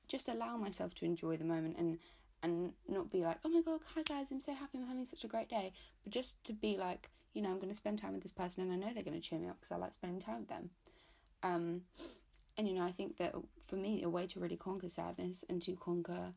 just 0.08 0.28
allow 0.30 0.56
myself 0.56 0.94
to 0.96 1.06
enjoy 1.06 1.36
the 1.36 1.44
moment 1.44 1.76
and 1.78 1.98
and 2.44 2.74
not 2.88 3.12
be 3.12 3.22
like, 3.22 3.38
oh 3.44 3.50
my 3.50 3.62
god, 3.62 3.82
hi 3.96 4.04
guys, 4.04 4.32
I'm 4.32 4.40
so 4.40 4.54
happy, 4.54 4.78
I'm 4.78 4.88
having 4.88 5.06
such 5.06 5.24
a 5.24 5.28
great 5.28 5.50
day, 5.50 5.74
but 6.04 6.14
just 6.14 6.44
to 6.46 6.54
be 6.54 6.78
like, 6.78 7.10
you 7.36 7.42
know, 7.42 7.50
I'm 7.50 7.58
going 7.58 7.70
to 7.70 7.76
spend 7.76 8.00
time 8.00 8.14
with 8.14 8.24
this 8.24 8.32
person 8.32 8.64
and 8.64 8.72
I 8.72 8.76
know 8.78 8.94
they're 8.94 9.04
going 9.04 9.22
to 9.22 9.28
cheer 9.30 9.38
me 9.38 9.50
up 9.50 9.58
because 9.60 9.72
I 9.72 9.78
like 9.78 9.94
spending 9.94 10.22
time 10.22 10.40
with 10.40 10.50
them. 10.50 10.70
Um, 11.44 11.82
and 12.58 12.68
you 12.68 12.74
know, 12.74 12.84
I 12.84 12.92
think 12.92 13.18
that 13.18 13.36
for 13.68 13.76
me, 13.76 14.02
a 14.02 14.10
way 14.10 14.26
to 14.28 14.40
really 14.40 14.56
conquer 14.56 14.90
sadness 14.90 15.44
and 15.50 15.62
to 15.64 15.76
conquer, 15.76 16.34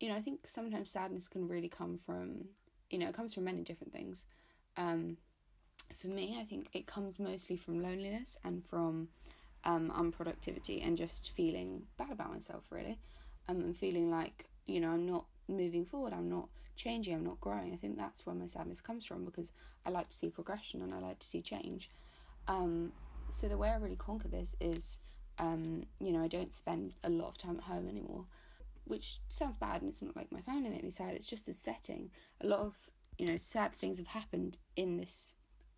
you 0.00 0.08
know, 0.08 0.16
I 0.16 0.20
think 0.20 0.48
sometimes 0.48 0.90
sadness 0.90 1.28
can 1.28 1.46
really 1.46 1.68
come 1.68 2.00
from, 2.04 2.46
you 2.88 2.98
know, 2.98 3.08
it 3.08 3.14
comes 3.14 3.34
from 3.34 3.44
many 3.44 3.62
different 3.62 3.92
things. 3.92 4.24
Um, 4.78 5.18
for 5.94 6.06
me, 6.06 6.38
I 6.40 6.44
think 6.44 6.68
it 6.72 6.86
comes 6.86 7.18
mostly 7.18 7.56
from 7.56 7.82
loneliness 7.82 8.38
and 8.42 8.64
from 8.64 9.08
um, 9.64 9.92
unproductivity 9.94 10.84
and 10.84 10.96
just 10.96 11.30
feeling 11.36 11.82
bad 11.98 12.12
about 12.12 12.32
myself, 12.32 12.64
really. 12.70 12.98
Um, 13.46 13.60
and 13.60 13.76
feeling 13.76 14.10
like, 14.10 14.46
you 14.66 14.80
know, 14.80 14.90
I'm 14.90 15.06
not 15.06 15.26
moving 15.48 15.84
forward, 15.84 16.14
I'm 16.14 16.30
not 16.30 16.48
changing, 16.80 17.14
I'm 17.14 17.24
not 17.24 17.40
growing. 17.40 17.72
I 17.72 17.76
think 17.76 17.96
that's 17.96 18.26
where 18.26 18.34
my 18.34 18.46
sadness 18.46 18.80
comes 18.80 19.04
from 19.04 19.24
because 19.24 19.52
I 19.86 19.90
like 19.90 20.08
to 20.08 20.16
see 20.16 20.30
progression 20.30 20.82
and 20.82 20.94
I 20.94 20.98
like 20.98 21.18
to 21.20 21.26
see 21.26 21.42
change. 21.42 21.90
Um, 22.48 22.92
so 23.30 23.48
the 23.48 23.56
way 23.56 23.70
I 23.70 23.76
really 23.76 23.96
conquer 23.96 24.28
this 24.28 24.56
is 24.60 24.98
um, 25.40 25.84
you 25.98 26.12
know, 26.12 26.22
I 26.22 26.28
don't 26.28 26.54
spend 26.54 26.94
a 27.02 27.08
lot 27.08 27.28
of 27.28 27.38
time 27.38 27.56
at 27.56 27.64
home 27.64 27.88
anymore, 27.88 28.26
which 28.84 29.20
sounds 29.30 29.56
bad, 29.56 29.80
and 29.80 29.90
it's 29.90 30.02
not 30.02 30.14
like 30.14 30.30
my 30.30 30.42
family 30.42 30.68
made 30.68 30.84
me 30.84 30.90
sad. 30.90 31.14
It's 31.14 31.28
just 31.28 31.46
the 31.46 31.54
setting. 31.54 32.10
A 32.42 32.46
lot 32.46 32.60
of 32.60 32.74
you 33.18 33.26
know 33.26 33.38
sad 33.38 33.72
things 33.72 33.98
have 33.98 34.06
happened 34.06 34.58
in 34.76 34.96
this 34.98 35.32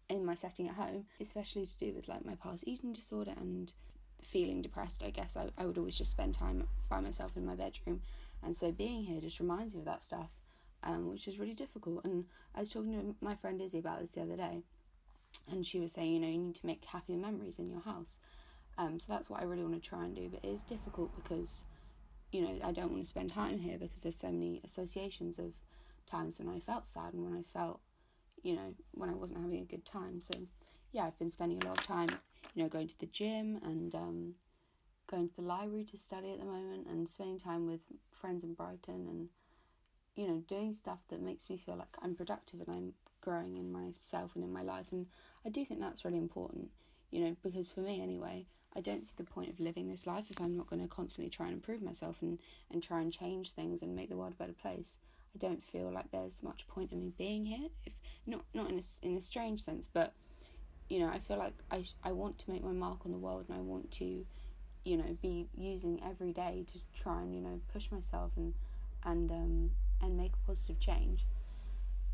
in 0.09 0.25
my 0.25 0.35
setting 0.35 0.69
at 0.69 0.75
home, 0.75 1.07
especially 1.21 1.65
to 1.65 1.77
do 1.79 1.93
with 1.95 2.09
like 2.09 2.25
my 2.25 2.35
past 2.35 2.65
eating 2.67 2.93
disorder 2.93 3.33
and 3.37 3.73
feeling 4.21 4.62
depressed. 4.62 5.03
I 5.05 5.11
guess 5.11 5.37
I, 5.37 5.49
I 5.57 5.65
would 5.65 5.79
always 5.79 5.97
just 5.97 6.11
spend 6.11 6.35
time 6.35 6.67
by 6.88 7.01
myself 7.01 7.37
in 7.37 7.47
my 7.47 7.55
bedroom, 7.55 8.03
and 8.43 8.57
so 8.57 8.73
being 8.73 9.05
here 9.05 9.21
just 9.21 9.38
reminds 9.38 9.75
me 9.75 9.81
of 9.81 9.87
that 9.87 10.03
stuff, 10.03 10.31
um, 10.83 11.11
which 11.11 11.29
is 11.29 11.38
really 11.38 11.55
difficult. 11.55 12.05
And 12.05 12.25
I 12.55 12.61
was 12.61 12.71
talking 12.71 12.92
to 12.92 13.14
my 13.25 13.35
friend 13.37 13.61
Izzy 13.61 13.79
about 13.79 14.01
this 14.01 14.11
the 14.11 14.23
other 14.23 14.37
day, 14.37 14.62
and 15.51 15.66
she 15.66 15.81
was 15.81 15.92
saying, 15.92 16.12
you 16.12 16.21
know, 16.21 16.29
you 16.29 16.38
need 16.38 16.55
to 16.57 16.66
make 16.66 16.85
happier 16.85 17.16
memories 17.16 17.59
in 17.59 17.71
your 17.71 17.81
house. 17.81 18.18
Um, 18.79 18.99
so 18.99 19.07
that's 19.09 19.29
what 19.29 19.40
I 19.40 19.45
really 19.45 19.62
want 19.62 19.83
to 19.83 19.88
try 19.88 20.05
and 20.05 20.14
do. 20.14 20.29
But 20.31 20.45
it 20.45 20.49
is 20.49 20.62
difficult 20.62 21.11
because, 21.23 21.62
you 22.33 22.42
know, 22.42 22.59
I 22.64 22.73
don't 22.73 22.90
want 22.90 23.03
to 23.03 23.09
spend 23.09 23.31
time 23.31 23.59
here 23.59 23.79
because 23.79 24.03
there's 24.03 24.16
so 24.16 24.31
many 24.33 24.61
associations 24.64 25.38
of 25.38 25.53
times 26.11 26.38
when 26.38 26.49
I 26.49 26.61
felt 26.61 26.87
sad 26.87 27.12
and 27.12 27.23
when 27.25 27.35
I 27.35 27.42
felt, 27.57 27.81
you 28.42 28.57
know, 28.57 28.75
when 28.92 29.11
I 29.11 29.14
wasn't 29.14 29.40
having 29.40 29.61
a 29.61 29.64
good 29.64 29.85
time. 29.85 30.21
So 30.21 30.35
yeah, 30.92 31.05
I've 31.05 31.18
been 31.18 31.31
spending 31.31 31.62
a 31.62 31.66
lot 31.66 31.79
of 31.79 31.87
time 31.87 32.09
you 32.55 32.62
know, 32.62 32.68
going 32.68 32.88
to 32.88 32.99
the 32.99 33.07
gym 33.07 33.59
and 33.62 33.95
um, 33.95 34.35
going 35.11 35.29
to 35.29 35.37
the 35.37 35.42
library 35.42 35.85
to 35.85 35.97
study 35.97 36.33
at 36.33 36.38
the 36.38 36.45
moment 36.45 36.87
and 36.88 37.09
spending 37.09 37.38
time 37.38 37.66
with 37.66 37.81
friends 38.11 38.45
in 38.45 38.55
Brighton 38.55 39.07
and, 39.09 39.29
you 40.16 40.27
know, 40.27 40.42
doing 40.48 40.75
stuff 40.75 40.98
that 41.09 41.22
makes 41.22 41.48
me 41.48 41.57
feel 41.57 41.77
like 41.77 41.96
I'm 42.03 42.14
productive 42.14 42.61
and 42.61 42.70
I'm 42.70 42.92
growing 43.20 43.57
in 43.57 43.72
myself 43.72 44.33
and 44.35 44.44
in 44.44 44.53
my 44.53 44.62
life. 44.62 44.87
And 44.92 45.07
I 45.44 45.48
do 45.48 45.64
think 45.64 45.81
that's 45.81 46.05
really 46.05 46.18
important, 46.18 46.70
you 47.11 47.25
know, 47.25 47.37
because 47.42 47.68
for 47.68 47.81
me 47.81 48.03
anyway, 48.03 48.46
I 48.75 48.81
don't 48.81 49.07
see 49.07 49.12
the 49.16 49.25
point 49.25 49.51
of 49.51 49.61
living 49.61 49.88
this 49.88 50.07
life 50.07 50.27
if 50.31 50.40
I'm 50.40 50.57
not 50.57 50.68
going 50.68 50.83
to 50.83 50.88
constantly 50.88 51.31
try 51.31 51.46
and 51.46 51.55
improve 51.55 51.83
myself 51.83 52.16
and, 52.22 52.38
and 52.70 52.83
try 52.83 53.01
and 53.01 53.12
change 53.12 53.51
things 53.51 53.83
and 53.83 53.94
make 53.94 54.09
the 54.09 54.16
world 54.16 54.33
a 54.33 54.37
better 54.42 54.55
place. 54.55 54.98
I 55.35 55.38
don't 55.38 55.64
feel 55.64 55.90
like 55.90 56.11
there's 56.11 56.42
much 56.42 56.66
point 56.68 56.92
in 56.92 57.01
me 57.01 57.12
being 57.16 57.46
here, 57.46 57.68
if 57.87 57.92
not 58.27 58.44
not 58.53 58.70
in 58.70 58.79
a, 58.79 59.07
in 59.07 59.16
a 59.16 59.20
strange 59.20 59.62
sense, 59.62 59.88
but 59.90 60.12
you 60.88 60.98
know, 60.98 61.09
I 61.09 61.20
feel 61.20 61.38
like 61.38 61.55
I 61.70 61.85
I 62.05 62.12
want 62.12 62.38
to 62.40 62.51
make 62.51 62.62
my 62.62 62.72
mark 62.72 63.07
on 63.07 63.12
the 63.12 63.18
world 63.18 63.46
and 63.48 63.57
I 63.57 63.62
want 63.62 63.90
to, 63.92 64.27
you 64.85 64.96
know, 64.96 65.16
be 65.22 65.48
using 65.57 66.03
every 66.05 66.33
day 66.33 66.66
to 66.72 67.03
try 67.03 67.22
and 67.22 67.35
you 67.35 67.40
know 67.40 67.61
push 67.72 67.90
myself 67.90 68.33
and 68.37 68.53
and 69.05 69.31
um 69.31 69.70
and 70.03 70.17
make 70.17 70.33
a 70.35 70.47
positive 70.47 70.81
change. 70.81 71.25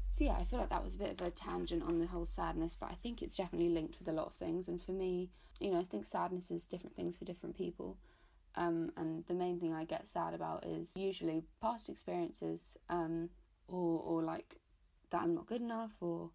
So 0.08 0.24
yeah, 0.24 0.36
I 0.38 0.44
feel 0.44 0.58
like 0.58 0.70
that 0.70 0.84
was 0.84 0.94
a 0.94 0.98
bit 0.98 1.20
of 1.20 1.26
a 1.26 1.30
tangent 1.30 1.82
on 1.82 2.00
the 2.00 2.06
whole 2.06 2.26
sadness, 2.26 2.76
but 2.78 2.90
I 2.90 2.94
think 3.02 3.20
it's 3.22 3.36
definitely 3.36 3.68
linked 3.68 3.98
with 3.98 4.08
a 4.08 4.12
lot 4.12 4.26
of 4.26 4.34
things. 4.34 4.68
And 4.68 4.80
for 4.80 4.92
me, 4.92 5.30
you 5.60 5.70
know, 5.70 5.80
I 5.80 5.84
think 5.84 6.06
sadness 6.06 6.50
is 6.50 6.66
different 6.66 6.96
things 6.96 7.16
for 7.16 7.24
different 7.24 7.56
people. 7.56 7.96
Um, 8.54 8.90
and 8.96 9.24
the 9.26 9.34
main 9.34 9.60
thing 9.60 9.74
I 9.74 9.84
get 9.84 10.08
sad 10.08 10.34
about 10.34 10.64
is 10.66 10.96
usually 10.96 11.44
past 11.60 11.88
experiences, 11.88 12.76
um, 12.88 13.28
or 13.68 14.00
or 14.00 14.22
like 14.22 14.56
that 15.10 15.22
I'm 15.22 15.34
not 15.34 15.46
good 15.46 15.60
enough, 15.60 15.92
or 16.00 16.30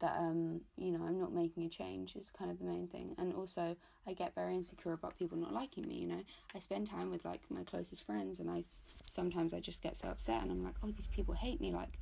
that 0.00 0.16
um, 0.18 0.60
you 0.76 0.90
know 0.90 1.04
I'm 1.04 1.20
not 1.20 1.32
making 1.32 1.64
a 1.64 1.68
change 1.68 2.16
is 2.16 2.30
kind 2.36 2.50
of 2.50 2.58
the 2.58 2.64
main 2.64 2.88
thing. 2.88 3.14
And 3.18 3.32
also, 3.34 3.76
I 4.06 4.12
get 4.12 4.34
very 4.34 4.54
insecure 4.54 4.92
about 4.92 5.18
people 5.18 5.38
not 5.38 5.52
liking 5.52 5.86
me. 5.86 5.96
You 5.96 6.08
know, 6.08 6.22
I 6.54 6.58
spend 6.58 6.88
time 6.88 7.10
with 7.10 7.24
like 7.24 7.42
my 7.50 7.64
closest 7.64 8.04
friends, 8.04 8.40
and 8.40 8.50
I 8.50 8.64
sometimes 9.10 9.54
I 9.54 9.60
just 9.60 9.82
get 9.82 9.96
so 9.96 10.08
upset, 10.08 10.42
and 10.42 10.50
I'm 10.50 10.64
like, 10.64 10.76
oh, 10.82 10.90
these 10.90 11.08
people 11.08 11.34
hate 11.34 11.60
me, 11.60 11.72
like 11.72 11.98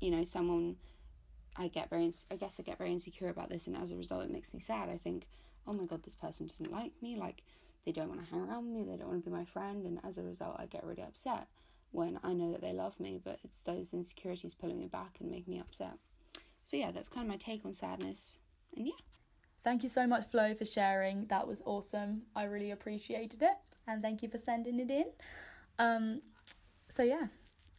you 0.00 0.10
know, 0.10 0.24
someone 0.24 0.76
I 1.56 1.68
get 1.68 1.90
very, 1.90 2.10
I 2.30 2.36
guess 2.36 2.58
I 2.58 2.62
get 2.62 2.78
very 2.78 2.92
insecure 2.92 3.28
about 3.28 3.50
this, 3.50 3.66
and 3.66 3.76
as 3.76 3.92
a 3.92 3.96
result, 3.96 4.24
it 4.24 4.30
makes 4.30 4.54
me 4.54 4.60
sad. 4.60 4.88
I 4.88 4.98
think, 4.98 5.26
oh 5.66 5.72
my 5.72 5.84
god, 5.84 6.02
this 6.02 6.14
person 6.14 6.46
doesn't 6.46 6.72
like 6.72 6.92
me, 7.02 7.16
like 7.16 7.42
they 7.84 7.92
don't 7.92 8.08
want 8.08 8.24
to 8.24 8.30
hang 8.30 8.40
around 8.40 8.72
me, 8.72 8.84
they 8.84 8.96
don't 8.96 9.08
want 9.08 9.24
to 9.24 9.30
be 9.30 9.36
my 9.36 9.44
friend, 9.44 9.84
and 9.84 10.00
as 10.04 10.18
a 10.18 10.22
result, 10.22 10.56
I 10.58 10.66
get 10.66 10.84
really 10.84 11.02
upset 11.02 11.48
when 11.92 12.18
I 12.22 12.32
know 12.32 12.52
that 12.52 12.60
they 12.60 12.72
love 12.72 12.98
me, 13.00 13.20
but 13.22 13.38
it's 13.44 13.60
those 13.64 13.88
insecurities 13.92 14.54
pulling 14.54 14.78
me 14.78 14.86
back 14.86 15.16
and 15.20 15.30
making 15.30 15.54
me 15.54 15.60
upset. 15.60 15.98
So 16.70 16.76
yeah, 16.76 16.92
that's 16.92 17.08
kind 17.08 17.26
of 17.26 17.28
my 17.28 17.36
take 17.36 17.64
on 17.64 17.74
sadness, 17.74 18.38
and 18.76 18.86
yeah. 18.86 18.92
Thank 19.64 19.82
you 19.82 19.88
so 19.88 20.06
much, 20.06 20.30
Flo, 20.30 20.54
for 20.54 20.64
sharing. 20.64 21.26
That 21.26 21.48
was 21.48 21.62
awesome. 21.66 22.22
I 22.36 22.44
really 22.44 22.70
appreciated 22.70 23.42
it, 23.42 23.56
and 23.88 24.00
thank 24.00 24.22
you 24.22 24.28
for 24.28 24.38
sending 24.38 24.78
it 24.78 24.88
in. 24.88 25.06
Um, 25.80 26.22
so 26.88 27.02
yeah, 27.02 27.26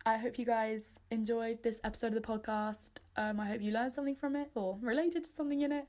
I 0.06 0.18
hope 0.18 0.38
you 0.38 0.46
guys 0.46 0.96
enjoyed 1.10 1.64
this 1.64 1.80
episode 1.86 2.08
of 2.08 2.16
the 2.16 2.28
podcast. 2.28 2.90
Um, 3.16 3.40
I 3.40 3.46
hope 3.46 3.62
you 3.62 3.72
learned 3.72 3.94
something 3.94 4.16
from 4.16 4.36
it 4.36 4.52
or 4.56 4.78
related 4.82 5.24
to 5.24 5.30
something 5.30 5.62
in 5.62 5.72
it. 5.72 5.86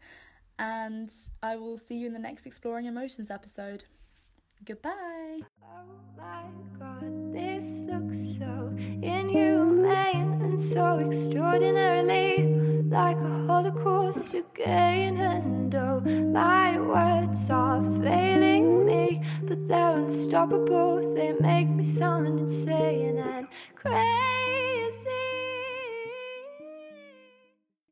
And 0.61 1.11
I 1.43 1.57
will 1.57 1.79
see 1.79 1.97
you 1.97 2.07
in 2.07 2.13
the 2.13 2.21
next 2.21 2.47
Exploring 2.47 2.87
Emotions 2.87 3.33
episode. 3.33 3.83
Goodbye. 4.65 5.41
Oh 5.61 5.85
my 6.17 6.45
god, 6.79 7.35
this 7.35 7.85
looks 7.89 8.39
so 8.39 8.73
inhumane 9.03 10.41
and 10.41 10.61
so 10.61 11.01
extraordinarily 11.01 12.62
like 12.93 13.17
a 13.17 13.47
Holocaust 13.47 14.35
again. 14.35 15.17
And 15.17 15.75
oh, 15.75 16.01
my 16.01 16.79
words 16.79 17.51
are 17.51 17.83
failing 18.03 18.85
me, 18.85 19.23
but 19.45 19.67
they're 19.67 19.97
unstoppable. 19.97 21.15
They 21.15 21.33
make 21.41 21.69
me 21.69 21.85
sound 21.85 22.27
insane 22.27 23.19
and 23.19 23.49
crazy. 23.75 25.32